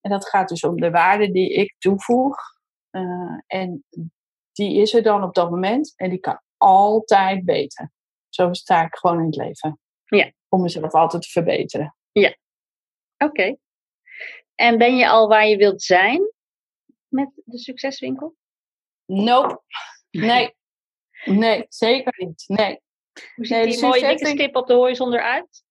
En 0.00 0.10
dat 0.10 0.28
gaat 0.28 0.48
dus 0.48 0.64
om 0.64 0.80
de 0.80 0.90
waarde 0.90 1.30
die 1.30 1.52
ik 1.52 1.74
toevoeg. 1.78 2.36
En 3.46 3.84
die 4.52 4.80
is 4.80 4.94
er 4.94 5.02
dan 5.02 5.22
op 5.22 5.34
dat 5.34 5.50
moment. 5.50 5.92
En 5.96 6.10
die 6.10 6.18
kan 6.18 6.42
altijd 6.64 7.44
beter. 7.44 7.92
Zo 8.28 8.52
sta 8.52 8.84
ik 8.84 8.96
gewoon 8.96 9.18
in 9.18 9.26
het 9.26 9.36
leven. 9.36 9.80
Ja. 10.04 10.32
Om 10.48 10.62
mezelf 10.62 10.92
altijd 10.92 11.22
te 11.22 11.28
verbeteren. 11.28 11.96
Ja. 12.12 12.36
Oké. 13.16 13.24
Okay. 13.24 13.58
En 14.54 14.78
ben 14.78 14.96
je 14.96 15.08
al 15.08 15.28
waar 15.28 15.46
je 15.46 15.56
wilt 15.56 15.82
zijn 15.82 16.32
met 17.08 17.30
de 17.44 17.58
succeswinkel? 17.58 18.36
Nope. 19.04 19.62
Nee. 20.10 20.52
Nee, 21.24 21.66
zeker 21.68 22.14
niet. 22.16 22.44
Nee. 22.46 22.80
Hoe 23.34 23.46
ziet 23.46 23.56
nee, 23.56 23.66
die 23.66 23.80
mooie 23.80 24.06
dikke 24.06 24.26
stip 24.26 24.56
op 24.56 24.66
de 24.66 24.74
horizon 24.74 25.12
eruit? 25.14 25.64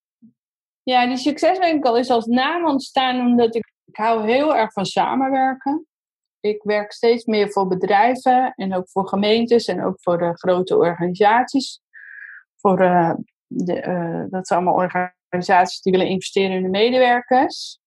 Ja, 0.84 1.08
die 1.08 1.18
succeswinkel 1.18 1.98
is 1.98 2.10
als 2.10 2.26
naam 2.26 2.66
ontstaan 2.66 3.20
omdat 3.20 3.56
ik 3.56 3.74
ik 3.86 4.00
hou 4.00 4.32
heel 4.32 4.56
erg 4.56 4.74
van 4.74 4.86
samenwerken. 4.86 5.88
Ik 6.44 6.64
werk 6.64 6.92
steeds 6.92 7.26
meer 7.26 7.52
voor 7.52 7.68
bedrijven 7.68 8.54
en 8.56 8.76
ook 8.76 8.90
voor 8.90 9.08
gemeentes 9.08 9.66
en 9.66 9.84
ook 9.84 10.02
voor 10.02 10.18
de 10.18 10.38
grote 10.38 10.78
organisaties. 10.78 11.82
Voor, 12.56 12.82
uh, 12.82 13.14
de, 13.48 13.84
uh, 13.88 14.24
dat 14.30 14.48
zijn 14.48 14.60
allemaal 14.60 14.90
organisaties 15.30 15.82
die 15.82 15.92
willen 15.92 16.08
investeren 16.08 16.56
in 16.56 16.64
de 16.64 16.70
medewerkers. 16.70 17.80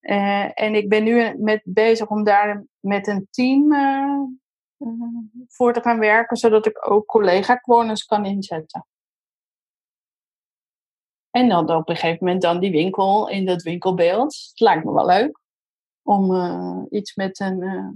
En 0.00 0.74
ik 0.74 0.88
ben 0.88 1.04
nu 1.04 1.34
met, 1.38 1.60
bezig 1.64 2.08
om 2.08 2.24
daar 2.24 2.64
met 2.80 3.06
een 3.06 3.26
team 3.30 3.72
voor 5.46 5.72
te 5.72 5.80
gaan 5.80 5.98
werken, 5.98 6.36
zodat 6.36 6.66
ik 6.66 6.90
ook 6.90 7.06
collega-corners 7.06 8.04
kan 8.04 8.24
inzetten. 8.24 8.86
En 11.30 11.48
dan 11.48 11.70
op 11.70 11.88
een 11.88 11.96
gegeven 11.96 12.24
moment 12.24 12.42
dan 12.42 12.60
die 12.60 12.70
winkel 12.70 13.28
in 13.28 13.46
dat 13.46 13.62
winkelbeeld. 13.62 14.34
Het 14.48 14.60
lijkt 14.60 14.84
me 14.84 14.92
wel 14.92 15.06
leuk 15.06 15.40
om 16.08 16.32
uh, 16.32 16.82
iets 16.90 17.14
met 17.14 17.40
een. 17.40 17.62
Uh, 17.62 17.88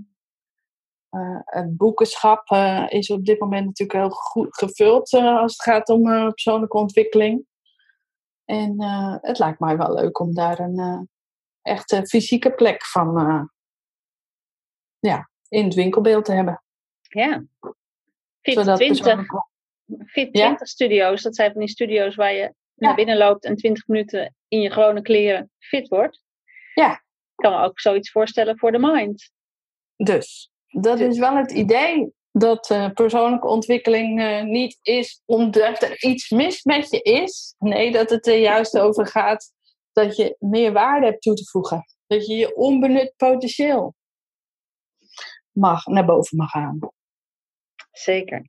uh, 1.20 1.40
het 1.44 1.76
boekenschap 1.76 2.50
is 2.88 3.10
op 3.10 3.24
dit 3.24 3.40
moment 3.40 3.66
natuurlijk 3.66 3.98
heel 3.98 4.10
goed 4.10 4.56
gevuld 4.56 5.12
als 5.12 5.52
het 5.52 5.62
gaat 5.62 5.88
om 5.88 6.02
persoonlijke 6.30 6.76
ontwikkeling. 6.76 7.46
En 8.44 8.82
het 9.20 9.38
lijkt 9.38 9.60
mij 9.60 9.76
wel 9.76 9.94
leuk 9.94 10.18
om 10.18 10.34
daar 10.34 10.58
een 10.58 11.08
echte 11.62 12.06
fysieke 12.06 12.52
plek 12.52 12.84
van 12.84 13.50
ja, 14.98 15.30
in 15.48 15.64
het 15.64 15.74
winkelbeeld 15.74 16.24
te 16.24 16.32
hebben. 16.32 16.62
Ja. 17.02 17.44
Fit 18.40 18.74
20, 18.74 19.26
Fit 20.06 20.34
20 20.34 20.68
studio's, 20.68 21.22
dat 21.22 21.34
zijn 21.34 21.52
van 21.52 21.60
die 21.60 21.70
studio's 21.70 22.14
waar 22.14 22.32
je 22.32 22.54
naar 22.74 22.94
binnen 22.94 23.16
loopt 23.16 23.44
en 23.44 23.56
20 23.56 23.86
minuten 23.86 24.34
in 24.48 24.60
je 24.60 24.70
gewone 24.70 25.02
kleren 25.02 25.50
fit 25.58 25.88
wordt. 25.88 26.22
Ja. 26.74 27.02
Ik 27.42 27.50
kan 27.50 27.60
me 27.60 27.66
ook 27.66 27.80
zoiets 27.80 28.10
voorstellen 28.10 28.58
voor 28.58 28.72
de 28.72 28.78
mind. 28.78 29.30
Dus, 29.96 30.50
dat 30.66 31.00
is 31.00 31.18
wel 31.18 31.36
het 31.36 31.50
idee 31.50 32.12
dat 32.32 32.70
uh, 32.70 32.90
persoonlijke 32.90 33.48
ontwikkeling 33.48 34.20
uh, 34.20 34.42
niet 34.42 34.78
is 34.82 35.22
omdat 35.24 35.82
er 35.82 36.02
iets 36.02 36.30
mis 36.30 36.62
met 36.62 36.90
je 36.90 37.02
is. 37.02 37.54
Nee, 37.58 37.92
dat 37.92 38.10
het 38.10 38.26
er 38.26 38.38
juist 38.38 38.78
over 38.78 39.06
gaat 39.06 39.52
dat 39.92 40.16
je 40.16 40.36
meer 40.38 40.72
waarde 40.72 41.06
hebt 41.06 41.22
toe 41.22 41.34
te 41.34 41.44
voegen. 41.44 41.84
Dat 42.06 42.26
je 42.26 42.34
je 42.34 42.56
onbenut 42.56 43.14
potentieel 43.16 43.94
mag, 45.50 45.86
naar 45.86 46.04
boven 46.04 46.36
mag 46.36 46.50
gaan. 46.50 46.78
Zeker. 47.92 48.48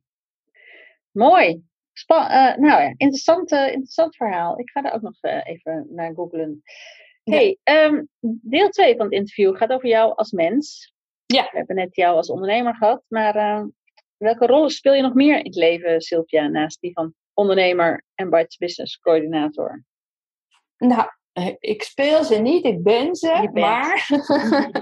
Mooi. 1.10 1.62
uh, 2.06 2.56
nou 2.56 2.66
ja, 2.66 2.94
interessant, 2.96 3.50
interessant 3.52 4.16
verhaal. 4.16 4.58
Ik 4.58 4.70
ga 4.70 4.84
er 4.84 4.92
ook 4.92 5.02
nog 5.02 5.22
even 5.22 5.86
naar 5.90 6.14
googlen. 6.14 6.62
Hey, 7.24 7.58
ja. 7.62 7.84
um, 7.84 8.08
deel 8.20 8.68
2 8.68 8.96
van 8.96 9.04
het 9.04 9.14
interview 9.14 9.56
gaat 9.56 9.72
over 9.72 9.88
jou 9.88 10.14
als 10.14 10.30
mens. 10.30 10.92
Ja. 11.26 11.42
We 11.42 11.56
hebben 11.56 11.76
net 11.76 11.96
jou 11.96 12.16
als 12.16 12.30
ondernemer 12.30 12.74
gehad, 12.74 13.02
maar 13.08 13.66
welke 14.16 14.46
rollen 14.46 14.70
speel 14.70 14.94
je 14.94 15.02
nog 15.02 15.14
meer 15.14 15.38
in 15.38 15.44
het 15.44 15.54
leven, 15.54 16.00
Sylvia, 16.00 16.46
naast 16.46 16.80
die 16.80 16.92
van 16.92 17.14
ondernemer 17.34 18.04
en 18.14 18.30
Bites 18.30 18.56
Business 18.56 18.98
coördinator? 18.98 19.84
Nou, 20.78 21.08
eh, 21.32 21.54
ik 21.58 21.82
speel 21.82 22.24
ze 22.24 22.34
niet, 22.34 22.64
ik 22.64 22.82
ben 22.82 23.14
ze, 23.14 23.50
maar 23.52 24.08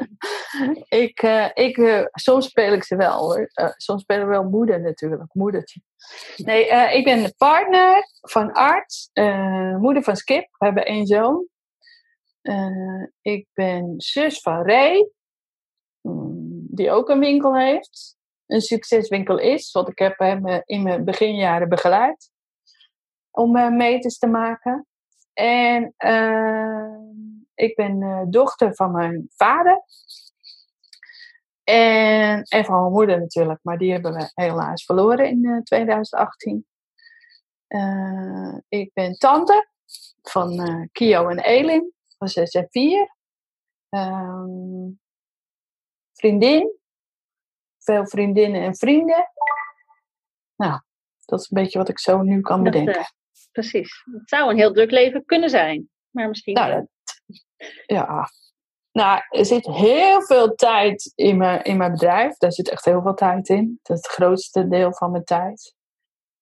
ik, 1.02 1.22
uh, 1.22 1.48
ik, 1.54 1.76
uh, 1.76 2.04
soms 2.12 2.46
speel 2.46 2.72
ik 2.72 2.84
ze 2.84 2.96
wel 2.96 3.18
hoor. 3.18 3.50
Uh, 3.54 3.68
soms 3.76 4.02
spelen 4.02 4.24
we 4.24 4.30
wel 4.30 4.44
moeder 4.44 4.80
natuurlijk, 4.80 5.34
moedertje. 5.34 5.80
Nee, 6.36 6.66
ik 6.96 7.04
ben 7.04 7.22
de 7.22 7.34
partner 7.36 8.08
van 8.20 8.52
Art, 8.52 9.10
moeder 9.78 10.02
van 10.02 10.16
Skip, 10.16 10.48
we 10.58 10.64
hebben 10.64 10.84
één 10.84 11.06
zoon. 11.06 11.46
Ik 13.20 13.46
ben 13.52 13.94
zus 13.96 14.40
van 14.40 14.62
Ray, 14.62 15.10
mm, 16.00 16.66
die 16.70 16.90
ook 16.90 17.08
een 17.08 17.18
winkel 17.18 17.56
heeft. 17.56 18.16
Een 18.46 18.60
succeswinkel 18.60 19.38
is, 19.38 19.72
want 19.72 19.88
ik 19.88 19.98
heb 19.98 20.18
hem 20.18 20.62
in 20.64 20.82
mijn 20.82 21.04
beginjaren 21.04 21.68
begeleid 21.68 22.30
om 23.30 23.76
meters 23.76 24.18
te 24.18 24.26
maken. 24.26 24.86
En 25.32 25.94
ik 27.54 27.74
ben 27.74 28.26
dochter 28.30 28.74
van 28.74 28.92
mijn 28.92 29.26
vader. 29.36 29.82
En, 31.64 32.42
en 32.42 32.64
van 32.64 32.80
mijn 32.80 32.92
moeder 32.92 33.18
natuurlijk, 33.18 33.58
maar 33.62 33.78
die 33.78 33.92
hebben 33.92 34.12
we 34.12 34.30
helaas 34.34 34.84
verloren 34.84 35.28
in 35.28 35.44
uh, 35.44 35.60
2018. 35.60 36.66
Eh, 37.66 38.56
ik 38.68 38.90
ben 38.92 39.18
tante 39.18 39.68
van 40.22 40.88
Kio 40.92 41.28
en 41.28 41.38
Elin, 41.38 41.92
van 42.22 42.28
6 42.44 42.50
en 42.50 42.66
4. 42.70 43.16
Ehm, 43.88 44.90
vriendin, 46.12 46.78
veel 47.78 48.06
vriendinnen 48.06 48.62
en 48.62 48.76
vrienden. 48.76 49.32
Nou, 50.56 50.80
dat 51.24 51.40
is 51.40 51.50
een 51.50 51.62
beetje 51.62 51.78
wat 51.78 51.88
ik 51.88 51.98
zo 51.98 52.22
nu 52.22 52.40
kan 52.40 52.62
bedenken 52.62 53.06
precies. 53.52 54.02
Het 54.12 54.28
zou 54.28 54.50
een 54.50 54.56
heel 54.56 54.72
druk 54.72 54.90
leven 54.90 55.24
kunnen 55.24 55.50
zijn. 55.50 55.88
Maar 56.10 56.28
misschien. 56.28 56.54
Nou, 56.54 56.72
dat, 56.72 56.86
ja. 57.86 58.28
Nou, 58.92 59.22
er 59.28 59.44
zit 59.44 59.66
heel 59.66 60.22
veel 60.22 60.54
tijd 60.54 61.12
in 61.14 61.36
mijn, 61.36 61.62
in 61.62 61.76
mijn 61.76 61.92
bedrijf. 61.92 62.36
Daar 62.36 62.52
zit 62.52 62.70
echt 62.70 62.84
heel 62.84 63.02
veel 63.02 63.14
tijd 63.14 63.48
in. 63.48 63.78
Dat 63.82 63.96
is 63.96 64.02
het 64.02 64.12
grootste 64.12 64.68
deel 64.68 64.92
van 64.94 65.10
mijn 65.10 65.24
tijd. 65.24 65.74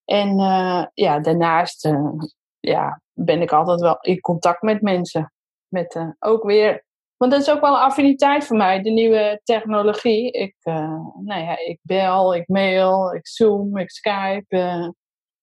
En 0.05 0.39
uh, 0.39 0.87
ja, 0.95 1.19
daarnaast 1.19 1.85
uh, 1.85 2.13
ja, 2.61 3.01
ben 3.13 3.43
ik 3.43 3.53
altijd 3.53 3.81
wel 3.81 3.99
in 4.01 4.21
contact 4.21 4.63
met 4.63 4.83
mensen. 4.83 5.33
Met 5.71 5.95
uh, 5.95 6.11
ook 6.19 6.43
weer. 6.43 6.85
Want 7.17 7.33
dat 7.33 7.41
is 7.41 7.51
ook 7.51 7.61
wel 7.61 7.75
een 7.75 7.81
affiniteit 7.81 8.47
voor 8.47 8.57
mij, 8.57 8.83
de 8.83 8.91
nieuwe 8.91 9.41
technologie. 9.45 10.31
Ik, 10.31 10.57
nou 10.65 11.41
ja, 11.41 11.59
ik 11.59 11.79
bel, 11.83 12.35
ik 12.35 12.49
mail, 12.49 13.15
ik 13.15 13.27
zoom, 13.27 13.77
ik 13.79 13.91
skype 13.91 14.95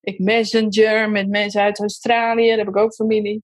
ik 0.08 0.18
messenger 0.18 1.10
met 1.10 1.28
mensen 1.28 1.62
uit 1.62 1.78
Australië. 1.78 2.48
Daar 2.48 2.58
heb 2.58 2.68
ik 2.68 2.76
ook 2.76 2.94
familie. 2.94 3.42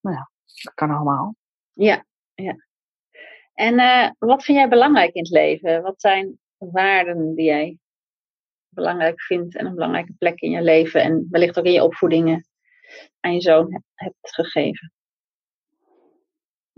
Nou 0.00 0.16
ja, 0.16 0.30
dat 0.62 0.74
kan 0.74 0.90
allemaal. 0.90 1.36
Ja, 1.72 2.04
ja. 2.34 2.56
En 3.54 3.74
uh, 3.74 4.10
wat 4.18 4.44
vind 4.44 4.58
jij 4.58 4.68
belangrijk 4.68 5.14
in 5.14 5.22
het 5.22 5.30
leven? 5.30 5.82
Wat 5.82 6.00
zijn 6.00 6.38
waarden 6.58 7.34
die 7.34 7.44
jij 7.44 7.78
belangrijk 8.68 9.20
vindt 9.22 9.56
en 9.56 9.66
een 9.66 9.74
belangrijke 9.74 10.12
plek 10.18 10.40
in 10.40 10.50
je 10.50 10.62
leven 10.62 11.02
en 11.02 11.26
wellicht 11.30 11.58
ook 11.58 11.64
in 11.64 11.72
je 11.72 11.84
opvoedingen 11.84 12.46
aan 13.20 13.34
je 13.34 13.40
zoon 13.40 13.82
hebt 13.94 14.34
gegeven? 14.34 14.92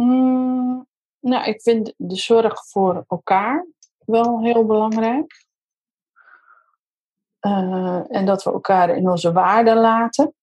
Mm, 0.03 0.87
nou, 1.21 1.45
ik 1.45 1.62
vind 1.62 1.95
de 1.97 2.17
zorg 2.17 2.67
voor 2.67 3.05
elkaar 3.09 3.67
wel 3.99 4.41
heel 4.41 4.67
belangrijk. 4.67 5.45
Uh, 7.41 8.15
en 8.17 8.27
dat 8.27 8.43
we 8.43 8.53
elkaar 8.53 8.97
in 8.97 9.09
onze 9.09 9.33
waarden 9.33 9.77
laten. 9.77 10.35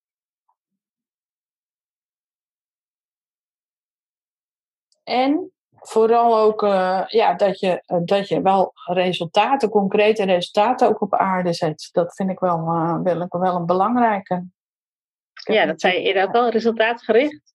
En 5.04 5.52
vooral 5.72 6.38
ook 6.38 6.64
uh, 6.64 7.04
ja, 7.08 7.34
dat, 7.34 7.60
je, 7.60 7.84
uh, 7.88 8.00
dat 8.04 8.28
je 8.28 8.42
wel 8.42 8.72
resultaten, 8.86 9.70
concrete 9.70 10.24
resultaten 10.24 10.88
ook 10.88 11.02
op 11.02 11.14
aarde 11.14 11.54
zet. 11.54 11.90
Dat 11.92 12.16
vind 12.16 12.30
ik 12.30 12.40
wel, 12.40 12.66
wel, 13.04 13.28
wel 13.30 13.56
een 13.56 13.66
belangrijke. 13.66 14.46
Ja, 15.34 15.66
dat 15.66 15.82
zei 15.82 16.02
je 16.02 16.24
ook 16.24 16.36
al, 16.36 16.50
resultaatgericht. 16.50 17.54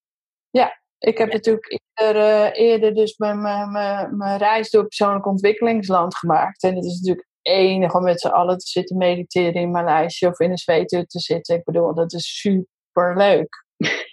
Ja, 0.51 0.83
ik 1.05 1.19
heb 1.19 1.29
ja. 1.29 1.35
natuurlijk 1.35 1.81
eerder, 1.95 2.53
eerder 2.53 2.95
dus 2.95 3.17
mijn, 3.17 3.41
mijn, 3.41 4.17
mijn 4.17 4.39
reis 4.39 4.71
door 4.71 4.87
persoonlijk 4.87 5.27
ontwikkelingsland 5.27 6.17
gemaakt. 6.17 6.63
En 6.63 6.75
het 6.75 6.85
is 6.85 7.01
natuurlijk 7.01 7.29
enig 7.43 7.95
om 7.95 8.03
met 8.03 8.21
z'n 8.21 8.29
allen 8.29 8.59
te 8.59 8.67
zitten 8.67 8.97
mediteren 8.97 9.55
in 9.55 9.71
Maleisië 9.71 10.27
of 10.27 10.41
in 10.41 10.51
een 10.51 10.59
zweethut 10.59 11.11
te 11.11 11.21
zitten. 11.21 11.57
Ik 11.57 11.65
bedoel, 11.65 11.95
dat 11.95 12.13
is 12.13 12.41
super 12.41 13.17
leuk. 13.17 13.67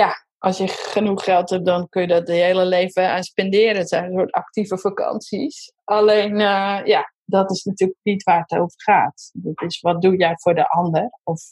ja, 0.00 0.26
als 0.38 0.58
je 0.58 0.68
genoeg 0.68 1.24
geld 1.24 1.50
hebt, 1.50 1.64
dan 1.64 1.88
kun 1.88 2.02
je 2.02 2.08
dat 2.08 2.26
je 2.26 2.32
hele 2.32 2.64
leven 2.64 3.10
aan 3.10 3.22
spenderen. 3.22 3.76
Het 3.76 3.88
zijn 3.88 4.04
een 4.04 4.18
soort 4.18 4.32
actieve 4.32 4.78
vakanties. 4.78 5.72
Alleen, 5.84 6.32
uh, 6.32 6.80
ja, 6.84 7.12
dat 7.24 7.50
is 7.50 7.64
natuurlijk 7.64 7.98
niet 8.02 8.22
waar 8.22 8.44
het 8.46 8.58
over 8.58 8.82
gaat. 8.82 9.30
Dat 9.32 9.62
is 9.62 9.80
wat 9.80 10.02
doe 10.02 10.16
jij 10.16 10.34
voor 10.36 10.54
de 10.54 10.68
ander? 10.68 11.18
Of 11.22 11.42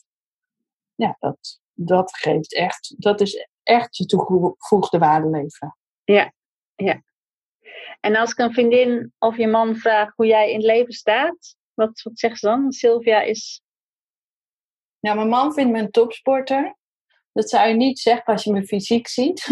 ja, 0.94 1.16
dat, 1.18 1.61
dat 1.74 2.16
geeft 2.16 2.54
echt, 2.54 2.94
dat 2.98 3.20
is 3.20 3.48
echt 3.68 3.96
je 3.96 4.07
toegevoegde 4.07 4.98
waarde 4.98 5.28
leven. 5.28 5.76
Ja, 6.04 6.33
ja. 6.74 7.02
En 8.00 8.16
als 8.16 8.31
ik 8.31 8.38
een 8.38 8.52
vriendin 8.52 9.12
of 9.18 9.37
je 9.37 9.46
man 9.46 9.76
vraag 9.76 10.12
hoe 10.14 10.26
jij 10.26 10.48
in 10.48 10.57
het 10.57 10.64
leven 10.64 10.92
staat, 10.92 11.57
wat, 11.74 12.02
wat 12.02 12.18
zegt 12.18 12.38
ze 12.38 12.46
dan? 12.46 12.72
Sylvia 12.72 13.20
is. 13.20 13.62
Nou, 15.00 15.16
mijn 15.16 15.28
man 15.28 15.52
vindt 15.52 15.72
me 15.72 15.78
een 15.78 15.90
topsporter. 15.90 16.76
Dat 17.33 17.50
zou 17.50 17.68
je 17.68 17.74
niet 17.74 17.98
zeggen 17.98 18.24
als 18.24 18.44
je 18.44 18.52
me 18.52 18.66
fysiek 18.66 19.09
ziet. 19.09 19.46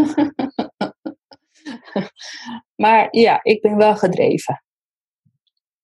maar 2.82 3.08
ja, 3.10 3.40
ik 3.42 3.60
ben 3.60 3.76
wel 3.76 3.96
gedreven. 3.96 4.64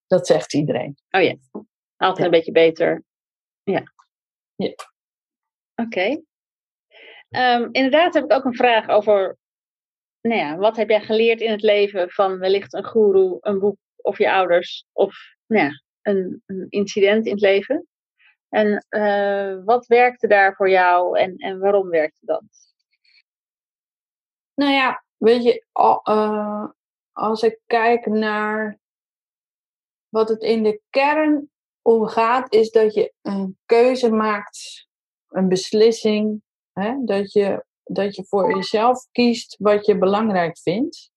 Dat 0.07 0.27
zegt 0.27 0.55
iedereen. 0.55 0.97
Oh 1.11 1.23
ja, 1.23 1.37
altijd 1.97 2.18
ja. 2.18 2.25
een 2.25 2.31
beetje 2.31 2.53
beter. 2.53 3.05
Ja. 3.62 3.83
ja. 4.55 4.66
Oké. 4.66 5.83
Okay. 5.83 6.25
Um, 7.37 7.68
inderdaad 7.73 8.14
heb 8.14 8.25
ik 8.25 8.33
ook 8.33 8.45
een 8.45 8.55
vraag 8.55 8.88
over 8.88 9.38
nou 10.21 10.40
ja, 10.40 10.57
wat 10.57 10.77
heb 10.77 10.88
jij 10.88 11.01
geleerd 11.01 11.40
in 11.40 11.51
het 11.51 11.62
leven 11.62 12.11
van 12.11 12.38
wellicht 12.38 12.75
een 12.75 12.85
guru, 12.85 13.37
een 13.40 13.59
boek 13.59 13.77
of 13.97 14.18
je 14.18 14.33
ouders 14.33 14.87
of 14.92 15.16
nou 15.47 15.64
ja, 15.64 15.71
een, 16.03 16.42
een 16.47 16.66
incident 16.68 17.27
in 17.27 17.33
het 17.33 17.40
leven? 17.40 17.87
En 18.49 18.87
uh, 18.90 19.64
wat 19.64 19.87
werkte 19.87 20.27
daar 20.27 20.55
voor 20.55 20.71
jou 20.71 21.18
en, 21.18 21.37
en 21.37 21.59
waarom 21.59 21.88
werkte 21.88 22.27
dat? 22.27 22.45
Nou 24.55 24.73
ja, 24.73 25.05
weet 25.16 25.42
je, 25.42 25.64
uh, 26.05 26.68
als 27.12 27.42
ik 27.42 27.61
kijk 27.66 28.07
naar 28.07 28.79
wat 30.09 30.29
het 30.29 30.42
in 30.42 30.62
de 30.62 30.81
kern 30.90 31.51
om 31.83 32.07
gaat, 32.07 32.53
is 32.53 32.71
dat 32.71 32.95
je 32.95 33.12
een 33.23 33.59
keuze 33.66 34.11
maakt, 34.11 34.88
een 35.29 35.49
beslissing, 35.49 36.42
hè, 36.72 37.04
dat, 37.04 37.32
je, 37.32 37.64
dat 37.82 38.16
je 38.16 38.24
voor 38.24 38.54
jezelf 38.54 39.06
kiest 39.12 39.56
wat 39.58 39.87
je 39.87 39.98
belangrijk 39.98 40.58
vindt. 40.58 41.11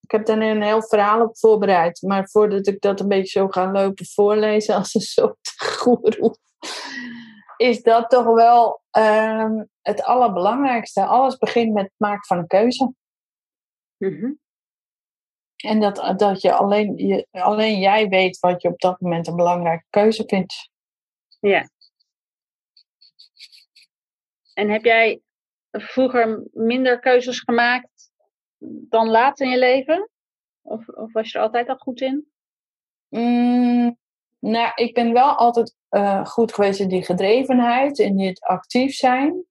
Ik 0.00 0.10
heb 0.10 0.26
daar 0.26 0.38
een 0.38 0.62
heel 0.62 0.82
verhaal 0.82 1.22
op 1.22 1.38
voorbereid, 1.38 2.02
maar 2.02 2.28
voordat 2.28 2.66
ik 2.66 2.80
dat 2.80 3.00
een 3.00 3.08
beetje 3.08 3.38
zo 3.38 3.48
ga 3.48 3.72
lopen 3.72 4.06
voorlezen 4.06 4.74
als 4.74 4.94
een 4.94 5.00
soort 5.00 5.54
goeroe, 5.78 6.36
is 7.56 7.82
dat 7.82 8.10
toch 8.10 8.34
wel 8.34 8.82
um, 8.98 9.68
het 9.82 10.02
allerbelangrijkste. 10.02 11.04
Alles 11.04 11.36
begint 11.36 11.72
met 11.72 11.84
het 11.84 11.94
maken 11.96 12.26
van 12.26 12.38
een 12.38 12.46
keuze. 12.46 12.92
Mm 13.98 14.42
en 15.64 15.80
dat, 15.80 16.18
dat 16.18 16.40
je 16.40 16.52
alleen, 16.52 16.96
je 16.96 17.26
alleen 17.30 17.78
jij 17.78 18.08
weet 18.08 18.38
wat 18.38 18.62
je 18.62 18.68
op 18.68 18.80
dat 18.80 19.00
moment 19.00 19.26
een 19.26 19.36
belangrijke 19.36 19.84
keuze 19.90 20.22
vindt. 20.26 20.70
Ja. 21.40 21.68
En 24.54 24.68
heb 24.68 24.84
jij 24.84 25.20
vroeger 25.70 26.42
minder 26.52 27.00
keuzes 27.00 27.40
gemaakt 27.40 28.12
dan 28.88 29.08
later 29.08 29.46
in 29.46 29.52
je 29.52 29.58
leven? 29.58 30.10
Of, 30.62 30.88
of 30.88 31.12
was 31.12 31.32
je 31.32 31.38
er 31.38 31.44
altijd 31.44 31.68
al 31.68 31.76
goed 31.76 32.00
in? 32.00 32.26
Mm, 33.08 33.98
nou, 34.38 34.72
ik 34.74 34.94
ben 34.94 35.12
wel 35.12 35.34
altijd 35.34 35.76
uh, 35.90 36.26
goed 36.26 36.54
geweest 36.54 36.80
in 36.80 36.88
die 36.88 37.04
gedrevenheid, 37.04 37.98
in 37.98 38.20
het 38.20 38.40
actief 38.40 38.94
zijn. 38.94 39.44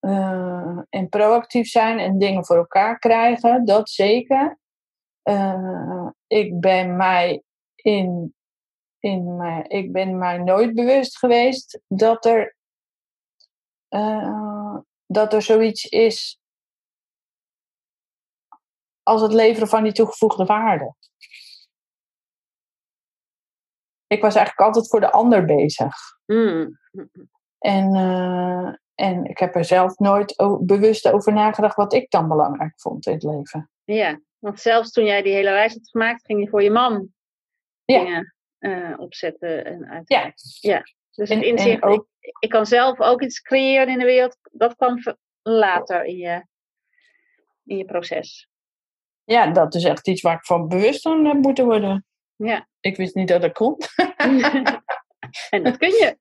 Uh, 0.00 0.78
en 0.88 1.08
proactief 1.08 1.68
zijn 1.68 1.98
en 1.98 2.18
dingen 2.18 2.44
voor 2.44 2.56
elkaar 2.56 2.98
krijgen, 2.98 3.64
dat 3.64 3.90
zeker. 3.90 4.58
Uh, 5.24 6.08
ik 6.26 6.60
ben 6.60 6.96
mij 6.96 7.42
in, 7.74 8.34
in 8.98 9.40
ik 9.68 9.92
ben 9.92 10.18
mij 10.18 10.38
nooit 10.38 10.74
bewust 10.74 11.18
geweest 11.18 11.80
dat 11.88 12.24
er, 12.24 12.56
uh, 13.94 14.76
dat 15.06 15.32
er 15.32 15.42
zoiets 15.42 15.84
is 15.84 16.40
als 19.02 19.20
het 19.22 19.32
leveren 19.32 19.68
van 19.68 19.82
die 19.82 19.92
toegevoegde 19.92 20.44
waarde. 20.44 20.94
Ik 24.06 24.22
was 24.22 24.34
eigenlijk 24.34 24.66
altijd 24.66 24.88
voor 24.88 25.00
de 25.00 25.10
ander 25.10 25.44
bezig. 25.44 25.94
Mm. 26.26 26.78
En, 27.58 27.94
uh, 27.94 28.74
en 28.94 29.24
ik 29.24 29.38
heb 29.38 29.54
er 29.54 29.64
zelf 29.64 29.98
nooit 29.98 30.34
bewust 30.60 31.12
over 31.12 31.32
nagedacht 31.32 31.76
wat 31.76 31.92
ik 31.92 32.10
dan 32.10 32.28
belangrijk 32.28 32.80
vond 32.80 33.06
in 33.06 33.12
het 33.12 33.22
leven. 33.22 33.70
Ja, 33.84 34.20
want 34.38 34.60
zelfs 34.60 34.90
toen 34.90 35.04
jij 35.04 35.22
die 35.22 35.32
hele 35.32 35.50
reis 35.50 35.72
had 35.72 35.90
gemaakt, 35.90 36.24
ging 36.24 36.40
je 36.40 36.48
voor 36.48 36.62
je 36.62 36.70
man 36.70 37.08
ja. 37.84 37.98
dingen 37.98 38.34
uh, 38.58 38.98
opzetten 38.98 39.64
en 39.64 39.88
uit. 39.88 40.08
Ja. 40.08 40.32
ja. 40.60 40.82
Dus 41.14 41.28
het 41.28 41.42
inzicht, 41.42 41.82
ook, 41.82 42.06
ik, 42.20 42.36
ik, 42.38 42.48
kan 42.50 42.66
zelf 42.66 43.00
ook 43.00 43.22
iets 43.22 43.40
creëren 43.40 43.88
in 43.88 43.98
de 43.98 44.04
wereld, 44.04 44.36
dat 44.50 44.76
kwam 44.76 44.98
later 45.42 46.04
in 46.04 46.16
je, 46.16 46.46
in 47.64 47.76
je 47.76 47.84
proces. 47.84 48.48
Ja, 49.24 49.50
dat 49.50 49.74
is 49.74 49.84
echt 49.84 50.08
iets 50.08 50.22
waar 50.22 50.36
ik 50.36 50.44
van 50.44 50.68
bewust 50.68 51.02
van 51.02 51.24
heb 51.24 51.36
moeten 51.36 51.64
worden. 51.64 52.06
Ja. 52.36 52.68
Ik 52.80 52.96
wist 52.96 53.14
niet 53.14 53.28
dat 53.28 53.40
dat 53.40 53.52
kon. 53.52 53.76
en 55.50 55.62
dat 55.62 55.76
kun 55.76 55.88
je. 55.88 56.18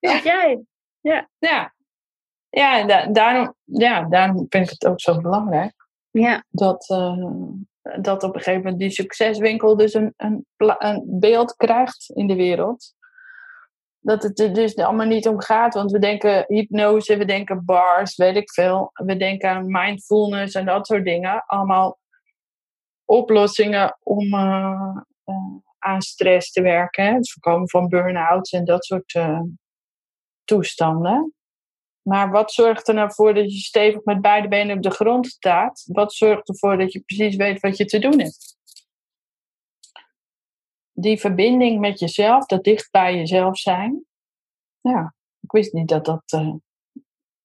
Ja. 0.00 0.20
jij. 0.22 0.62
Ja. 1.00 1.28
Ja. 1.38 1.74
Ja, 2.50 2.86
da 2.86 3.06
daarom, 3.06 3.54
ja, 3.64 4.04
daarom 4.08 4.46
vind 4.48 4.64
ik 4.64 4.70
het 4.70 4.86
ook 4.86 5.00
zo 5.00 5.20
belangrijk. 5.20 5.74
Ja. 6.10 6.44
Dat, 6.48 6.88
uh, 6.88 7.52
dat 8.00 8.22
op 8.22 8.34
een 8.34 8.40
gegeven 8.40 8.62
moment 8.62 8.78
die 8.78 8.90
succeswinkel 8.90 9.76
dus 9.76 9.94
een, 9.94 10.14
een, 10.16 10.46
een 10.56 11.04
beeld 11.06 11.56
krijgt 11.56 12.10
in 12.14 12.26
de 12.26 12.34
wereld. 12.34 12.94
Dat 14.08 14.22
het 14.22 14.40
er 14.40 14.54
dus 14.54 14.76
allemaal 14.76 15.06
niet 15.06 15.28
om 15.28 15.40
gaat, 15.40 15.74
want 15.74 15.90
we 15.90 15.98
denken 15.98 16.44
hypnose, 16.46 17.16
we 17.16 17.24
denken 17.24 17.64
bars, 17.64 18.16
weet 18.16 18.36
ik 18.36 18.52
veel. 18.52 18.90
We 18.92 19.16
denken 19.16 19.50
aan 19.50 19.70
mindfulness 19.70 20.54
en 20.54 20.64
dat 20.64 20.86
soort 20.86 21.04
dingen. 21.04 21.44
Allemaal 21.46 21.98
oplossingen 23.04 23.98
om 24.02 24.34
uh, 24.34 24.96
uh, 25.24 25.34
aan 25.78 26.02
stress 26.02 26.52
te 26.52 26.62
werken. 26.62 27.14
Het 27.14 27.30
voorkomen 27.30 27.68
van 27.68 27.88
burn-outs 27.88 28.52
en 28.52 28.64
dat 28.64 28.84
soort 28.84 29.14
uh, 29.14 29.40
toestanden. 30.44 31.34
Maar 32.02 32.30
wat 32.30 32.52
zorgt 32.52 32.88
er 32.88 32.94
nou 32.94 33.12
voor 33.12 33.34
dat 33.34 33.52
je 33.52 33.58
stevig 33.58 34.04
met 34.04 34.20
beide 34.20 34.48
benen 34.48 34.76
op 34.76 34.82
de 34.82 34.90
grond 34.90 35.26
staat? 35.26 35.84
Wat 35.86 36.12
zorgt 36.12 36.48
ervoor 36.48 36.78
dat 36.78 36.92
je 36.92 37.00
precies 37.00 37.36
weet 37.36 37.60
wat 37.60 37.76
je 37.76 37.84
te 37.84 37.98
doen 37.98 38.20
hebt? 38.20 38.57
Die 41.00 41.20
verbinding 41.20 41.80
met 41.80 41.98
jezelf, 41.98 42.46
dat 42.46 42.64
dicht 42.64 42.90
bij 42.90 43.16
jezelf 43.16 43.58
zijn. 43.58 44.04
Ja, 44.80 45.14
ik 45.40 45.52
wist 45.52 45.72
niet 45.72 45.88
dat 45.88 46.04
dat. 46.04 46.22
Uh, 46.34 46.54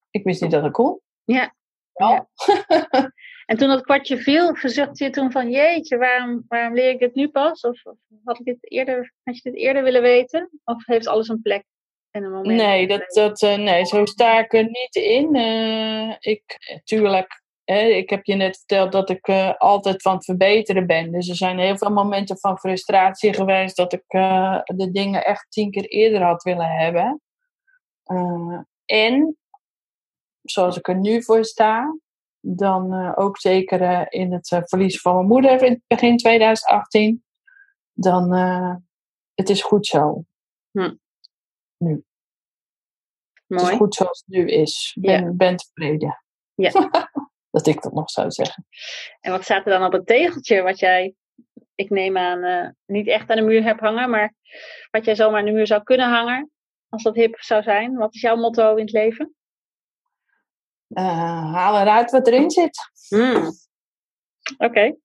ik 0.10 0.24
wist 0.24 0.42
niet 0.42 0.52
dat 0.52 0.64
dat 0.64 0.72
kon. 0.72 1.00
Ja. 1.24 1.56
ja. 1.94 2.28
en 3.46 3.58
toen 3.58 3.68
dat 3.68 3.84
kwartje 3.84 4.18
viel, 4.18 4.56
verzuchtte 4.56 5.04
je 5.04 5.10
toen 5.10 5.32
van 5.32 5.52
jeetje, 5.52 5.98
waarom, 5.98 6.46
waarom 6.48 6.74
leer 6.74 6.90
ik 6.90 7.00
dit 7.00 7.16
nu 7.16 7.30
pas? 7.30 7.62
Of, 7.62 7.86
of 7.86 7.98
had, 8.24 8.40
ik 8.40 8.46
dit 8.46 8.72
eerder, 8.72 9.14
had 9.24 9.36
je 9.36 9.52
dit 9.52 9.60
eerder 9.60 9.84
willen 9.84 10.02
weten? 10.02 10.50
Of 10.64 10.86
heeft 10.86 11.08
alles 11.08 11.28
een 11.28 11.42
plek? 11.42 11.64
Nee, 12.42 12.88
dat, 12.88 13.04
dat, 13.14 13.42
uh, 13.42 13.58
nee, 13.58 13.86
zo 13.86 14.06
sta 14.06 14.40
ik 14.40 14.54
er 14.54 14.64
niet 14.64 14.96
in. 14.96 15.36
Uh, 15.36 16.16
ik, 16.20 16.44
tuurlijk, 16.84 17.43
ik 17.66 18.10
heb 18.10 18.26
je 18.26 18.36
net 18.36 18.58
verteld 18.58 18.92
dat 18.92 19.10
ik 19.10 19.28
uh, 19.28 19.54
altijd 19.58 20.02
van 20.02 20.16
het 20.16 20.26
verbeteren 20.26 20.88
ben. 20.88 21.12
Dus 21.12 21.30
er 21.30 21.36
zijn 21.36 21.60
heel 21.60 21.78
veel 21.78 21.90
momenten 21.90 22.40
van 22.40 22.58
frustratie 22.58 23.34
geweest 23.34 23.76
dat 23.76 23.94
ik 23.94 24.04
de 24.66 24.90
dingen 24.92 25.26
echt 25.26 25.46
tien 25.50 25.72
keer 25.72 25.86
eerder 25.86 26.22
had 26.22 26.44
willen 26.44 26.70
hebben. 26.70 27.22
en, 28.86 29.38
zoals 30.42 30.78
ik 30.78 30.88
er 30.88 31.00
nu 31.00 31.24
voor 31.24 31.46
sta, 31.46 31.98
dan 32.40 33.16
ook 33.16 33.38
zeker 33.38 34.12
in 34.12 34.34
het 34.34 34.62
verlies 34.64 35.02
van 35.02 35.16
mijn 35.16 35.28
moeder 35.28 35.64
in 35.64 35.84
begin 35.88 36.18
2018, 36.18 37.24
dan 37.94 38.32
het 39.34 39.50
is 39.50 39.62
goed 39.62 39.86
zo. 39.86 40.24
Hm 40.72 40.94
nu. 41.84 42.04
Mooi. 43.48 43.64
Het 43.64 43.72
is 43.72 43.78
goed 43.78 43.96
zoals 43.96 44.24
het 44.26 44.36
nu 44.36 44.48
is. 44.48 44.98
Ben, 45.00 45.24
ja. 45.24 45.32
ben 45.32 45.58
tevreden. 45.58 46.24
Ja. 46.54 46.72
dat 47.54 47.68
ik 47.68 47.82
dat 47.82 47.94
nog 47.94 48.10
zou 48.10 48.32
zeggen. 48.32 48.66
En 49.20 49.32
wat 49.32 49.44
staat 49.44 49.66
er 49.66 49.72
dan 49.72 49.86
op 49.86 49.92
het 49.92 50.06
tegeltje 50.06 50.62
wat 50.62 50.80
jij, 50.80 51.14
ik 51.76 51.90
neem 51.90 52.18
aan, 52.18 52.44
uh, 52.44 52.70
niet 52.86 53.08
echt 53.08 53.30
aan 53.30 53.36
de 53.36 53.44
muur 53.44 53.64
hebt 53.64 53.80
hangen, 53.80 54.10
maar 54.10 54.34
wat 54.92 55.06
jij 55.06 55.16
zomaar 55.16 55.40
aan 55.40 55.46
de 55.46 55.52
muur 55.52 55.68
zou 55.68 55.84
kunnen 55.84 56.10
hangen, 56.10 56.52
als 56.90 57.04
dat 57.04 57.16
hip 57.16 57.40
zou 57.40 57.64
zijn? 57.64 57.96
Wat 57.96 58.14
is 58.14 58.22
jouw 58.22 58.36
motto 58.36 58.76
in 58.76 58.84
het 58.84 58.92
leven? 58.92 59.36
Uh, 60.88 61.54
haal 61.54 61.82
eruit 61.82 62.12
wat 62.12 62.28
erin 62.28 62.52
zit. 62.52 62.78
Hmm. 63.08 63.36
Oké. 64.58 64.66
Okay. 64.66 64.98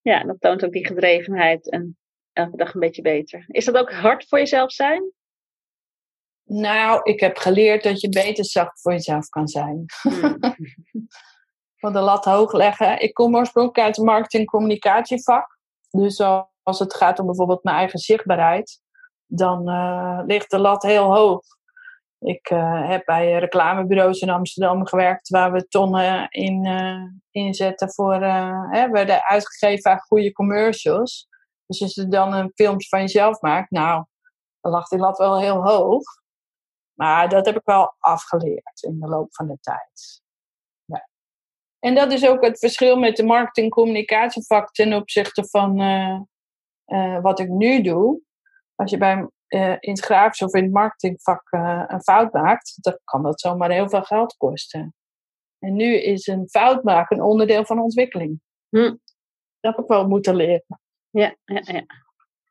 Ja, 0.00 0.24
dat 0.24 0.40
toont 0.40 0.64
ook 0.64 0.72
die 0.72 0.86
gedrevenheid 0.86 1.70
en 1.70 1.98
elke 2.32 2.56
dag 2.56 2.74
een 2.74 2.80
beetje 2.80 3.02
beter. 3.02 3.44
Is 3.48 3.64
dat 3.64 3.76
ook 3.76 3.92
hard 3.92 4.28
voor 4.28 4.38
jezelf 4.38 4.72
zijn? 4.72 5.12
Nou, 6.48 7.00
ik 7.02 7.20
heb 7.20 7.36
geleerd 7.36 7.82
dat 7.82 8.00
je 8.00 8.08
beter 8.08 8.44
zacht 8.44 8.80
voor 8.80 8.92
jezelf 8.92 9.28
kan 9.28 9.48
zijn. 9.48 9.84
Hmm. 10.02 10.38
Van 11.80 11.92
de 11.92 12.00
lat 12.00 12.24
hoog 12.24 12.52
leggen. 12.52 13.00
Ik 13.00 13.14
kom 13.14 13.36
oorspronkelijk 13.36 13.86
uit 13.86 13.96
het 13.96 14.04
marketing-communicatievak. 14.04 15.58
Dus 15.90 16.20
als 16.62 16.78
het 16.78 16.94
gaat 16.94 17.18
om 17.18 17.26
bijvoorbeeld 17.26 17.64
mijn 17.64 17.76
eigen 17.76 17.98
zichtbaarheid, 17.98 18.80
dan 19.26 19.70
uh, 19.70 20.20
ligt 20.26 20.50
de 20.50 20.58
lat 20.58 20.82
heel 20.82 21.14
hoog. 21.14 21.42
Ik 22.18 22.50
uh, 22.50 22.88
heb 22.88 23.04
bij 23.04 23.38
reclamebureaus 23.38 24.20
in 24.20 24.30
Amsterdam 24.30 24.86
gewerkt 24.86 25.28
waar 25.28 25.52
we 25.52 25.68
tonnen 25.68 26.28
in 26.30 26.66
uh, 26.66 27.02
inzetten 27.30 27.92
voor, 27.92 28.22
hè, 28.70 28.88
werden 28.88 29.24
uitgegeven 29.24 29.90
aan 29.90 29.98
goede 29.98 30.32
commercials. 30.32 31.28
Dus 31.66 31.82
als 31.82 31.94
je 31.94 32.08
dan 32.08 32.32
een 32.32 32.52
filmpje 32.54 32.88
van 32.88 33.00
jezelf 33.00 33.40
maakt, 33.40 33.70
nou, 33.70 34.04
dan 34.60 34.72
lag 34.72 34.88
die 34.88 34.98
lat 34.98 35.18
wel 35.18 35.40
heel 35.40 35.64
hoog. 35.64 36.02
Maar 36.96 37.28
dat 37.28 37.46
heb 37.46 37.56
ik 37.56 37.64
wel 37.64 37.94
afgeleerd 37.98 38.82
in 38.82 39.00
de 39.00 39.06
loop 39.06 39.34
van 39.34 39.46
de 39.46 39.58
tijd. 39.60 40.22
Ja. 40.84 41.08
En 41.78 41.94
dat 41.94 42.12
is 42.12 42.26
ook 42.26 42.44
het 42.44 42.58
verschil 42.58 42.96
met 42.96 43.16
de 43.16 43.24
marketing-communicatievak 43.24 44.70
ten 44.70 44.92
opzichte 44.92 45.48
van 45.48 45.80
uh, 45.80 46.20
uh, 46.86 47.20
wat 47.20 47.38
ik 47.40 47.48
nu 47.48 47.82
doe. 47.82 48.20
Als 48.74 48.90
je 48.90 48.98
bij, 48.98 49.30
uh, 49.48 49.76
in 49.80 49.90
het 49.90 50.04
grafisch 50.04 50.42
of 50.42 50.54
in 50.54 50.62
het 50.62 50.72
marketingvak 50.72 51.42
een 51.86 52.02
fout 52.02 52.32
maakt, 52.32 52.76
dan 52.80 52.98
kan 53.04 53.22
dat 53.22 53.40
zomaar 53.40 53.70
heel 53.70 53.88
veel 53.88 54.02
geld 54.02 54.36
kosten. 54.36 54.94
En 55.58 55.74
nu 55.74 55.94
is 55.94 56.26
een 56.26 56.48
fout 56.48 56.82
maken 56.82 57.16
een 57.16 57.22
onderdeel 57.22 57.64
van 57.64 57.78
ontwikkeling. 57.78 58.40
Hm. 58.68 58.96
Dat 59.60 59.74
heb 59.74 59.78
ik 59.78 59.86
wel 59.86 60.08
moeten 60.08 60.36
leren. 60.36 60.80
Ja, 61.10 61.36
ja, 61.44 61.60
ja. 61.64 61.84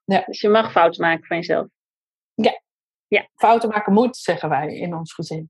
Ja. 0.05 0.23
Dus 0.25 0.41
je 0.41 0.49
mag 0.49 0.71
fouten 0.71 1.01
maken 1.01 1.25
van 1.25 1.37
jezelf. 1.37 1.67
Fouten 3.35 3.69
maken 3.69 3.93
moet, 3.93 4.17
zeggen 4.17 4.49
wij 4.49 4.75
in 4.75 4.95
ons 4.95 5.13
gezin. 5.13 5.49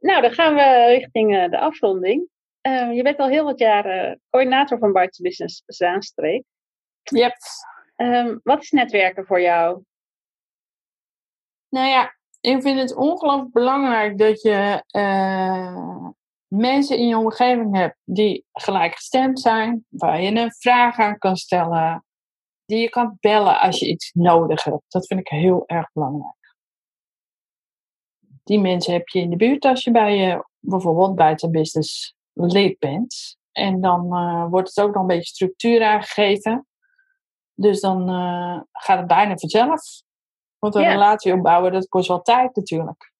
Nou, 0.00 0.22
dan 0.22 0.32
gaan 0.32 0.54
we 0.54 0.86
richting 0.86 1.36
eh, 1.36 1.50
de 1.50 1.58
afronding. 1.58 2.28
Eh, 2.60 2.94
je 2.94 3.02
bent 3.02 3.18
al 3.18 3.28
heel 3.28 3.44
wat 3.44 3.58
jaren 3.58 4.20
coördinator 4.30 4.78
van 4.78 4.92
Bites 4.92 5.18
Business 5.18 5.62
Zaanstreek. 5.66 6.44
Yep. 7.02 7.36
Ehm, 7.96 8.38
wat 8.42 8.62
is 8.62 8.70
netwerken 8.70 9.26
voor 9.26 9.40
jou? 9.40 9.82
Nou 11.68 11.88
ja, 11.88 12.14
ik 12.40 12.62
vind 12.62 12.78
het 12.78 12.94
ongelooflijk 12.94 13.52
belangrijk 13.52 14.18
dat 14.18 14.42
je 14.42 14.84
eh, 14.86 16.08
mensen 16.46 16.98
in 16.98 17.08
je 17.08 17.18
omgeving 17.18 17.76
hebt 17.76 17.96
die 18.04 18.44
gelijkgestemd 18.52 19.40
zijn, 19.40 19.84
waar 19.88 20.20
je 20.20 20.30
een 20.30 20.52
vraag 20.52 20.98
aan 20.98 21.18
kan 21.18 21.36
stellen, 21.36 22.04
die 22.70 22.80
je 22.80 22.88
kan 22.88 23.16
bellen 23.20 23.60
als 23.60 23.78
je 23.78 23.88
iets 23.88 24.10
nodig 24.12 24.64
hebt. 24.64 24.82
Dat 24.88 25.06
vind 25.06 25.20
ik 25.20 25.28
heel 25.28 25.62
erg 25.66 25.92
belangrijk. 25.92 26.54
Die 28.44 28.60
mensen 28.60 28.92
heb 28.92 29.08
je 29.08 29.20
in 29.20 29.30
de 29.30 29.36
buurt 29.36 29.64
als 29.64 29.84
je 29.84 29.90
bij 29.90 30.16
je 30.16 30.44
bijvoorbeeld 30.58 31.14
buiten 31.14 31.50
business 31.50 32.14
lid 32.32 32.78
bent. 32.78 33.36
En 33.52 33.80
dan 33.80 34.14
eh, 34.14 34.46
wordt 34.50 34.68
het 34.68 34.84
ook 34.84 34.92
nog 34.92 35.02
een 35.02 35.08
beetje 35.08 35.34
structuur 35.34 35.84
aangegeven. 35.84 36.66
Dus 37.54 37.80
dan 37.80 38.08
eh, 38.08 38.60
gaat 38.72 38.98
het 38.98 39.06
bijna 39.06 39.36
vanzelf. 39.36 39.82
Want 40.58 40.74
een 40.74 40.88
relatie 40.88 41.32
opbouwen, 41.32 41.72
dat 41.72 41.88
kost 41.88 42.08
wel 42.08 42.22
tijd 42.22 42.56
natuurlijk. 42.56 43.12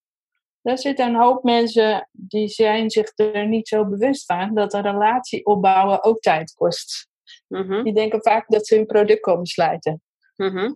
Er 0.62 0.78
zitten 0.78 1.06
een 1.06 1.20
hoop 1.20 1.42
mensen 1.42 2.08
die 2.12 2.48
zijn 2.48 2.90
zich 2.90 3.12
er 3.18 3.48
niet 3.48 3.68
zo 3.68 3.86
bewust 3.86 4.24
van 4.24 4.54
dat 4.54 4.74
een 4.74 4.82
relatie 4.82 5.46
opbouwen 5.46 6.04
ook 6.04 6.20
tijd 6.20 6.54
kost. 6.54 7.09
Mhm, 7.50 7.82
Die 7.82 7.92
denken 7.92 8.22
vaak 8.22 8.48
dat 8.48 8.66
ze 8.66 8.74
hun 8.74 8.86
product 8.86 9.20
komen 9.20 9.46
slijten. 9.46 10.02
mhm. 10.36 10.72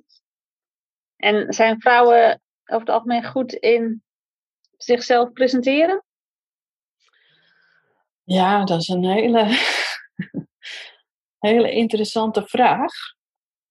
En 1.16 1.52
zijn 1.52 1.80
vrouwen 1.80 2.42
over 2.64 2.86
het 2.86 2.94
algemeen 2.94 3.24
goed 3.24 3.52
in 3.52 4.02
zichzelf 4.76 5.32
presenteren? 5.32 6.04
Ja, 8.22 8.64
dat 8.64 8.80
is 8.80 8.88
een 8.88 9.04
hele, 9.04 9.46
hele 11.48 11.70
interessante 11.70 12.46
vraag. 12.46 12.92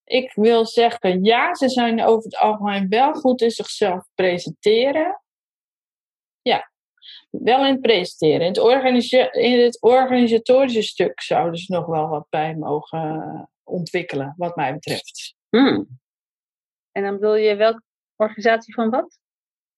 Ik 0.04 0.34
wil 0.34 0.66
zeggen, 0.66 1.24
ja, 1.24 1.56
ze 1.56 1.70
zijn 1.70 2.04
over 2.04 2.24
het 2.24 2.38
algemeen 2.38 2.90
wel 2.90 3.14
goed 3.14 3.42
in 3.42 3.52
zichzelf 3.52 4.08
presenteren. 4.14 5.22
Ja, 6.42 6.72
wel 7.42 7.66
in 7.66 7.72
het 7.72 7.82
presenteren. 7.82 8.42
In 8.42 8.48
het, 8.48 8.60
organisa- 8.60 9.32
in 9.32 9.60
het 9.60 9.82
organisatorische 9.82 10.82
stuk 10.82 11.22
zouden 11.22 11.60
ze 11.60 11.74
nog 11.74 11.86
wel 11.86 12.08
wat 12.08 12.26
bij 12.30 12.56
mogen 12.56 13.00
eh, 13.00 13.44
ontwikkelen, 13.64 14.34
wat 14.38 14.56
mij 14.56 14.74
betreft. 14.74 15.36
Hmm. 15.50 15.88
En 16.92 17.04
dan 17.04 17.14
bedoel 17.14 17.36
je 17.36 17.56
welke 17.56 17.82
organisatie 18.16 18.74
van 18.74 18.90
wat? 18.90 19.20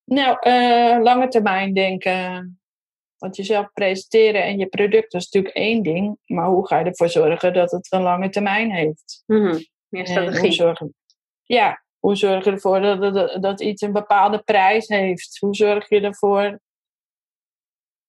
Nou, 0.03 0.37
eh, 0.39 1.01
lange 1.01 1.27
termijn 1.27 1.73
denken. 1.73 2.59
Want 3.17 3.35
jezelf 3.35 3.73
presenteren 3.73 4.43
en 4.43 4.57
je 4.57 4.67
product 4.67 5.11
dat 5.11 5.21
is 5.21 5.29
natuurlijk 5.29 5.55
één 5.55 5.83
ding. 5.83 6.17
Maar 6.25 6.47
hoe 6.47 6.67
ga 6.67 6.79
je 6.79 6.85
ervoor 6.85 7.09
zorgen 7.09 7.53
dat 7.53 7.71
het 7.71 7.87
een 7.91 8.01
lange 8.01 8.29
termijn 8.29 8.71
heeft? 8.71 9.23
Mhm. 9.25 9.61
Meer 9.87 10.03
hoe 10.03 10.05
strategie. 10.05 10.51
zorg 10.51 10.79
je, 10.79 10.93
ja, 11.43 11.83
hoe 11.99 12.15
zorg 12.15 12.45
je 12.45 12.51
ervoor 12.51 12.81
dat, 12.81 13.13
dat, 13.13 13.41
dat 13.41 13.61
iets 13.61 13.81
een 13.81 13.93
bepaalde 13.93 14.39
prijs 14.39 14.87
heeft? 14.87 15.37
Hoe 15.39 15.55
zorg 15.55 15.89
je 15.89 16.01
ervoor 16.01 16.59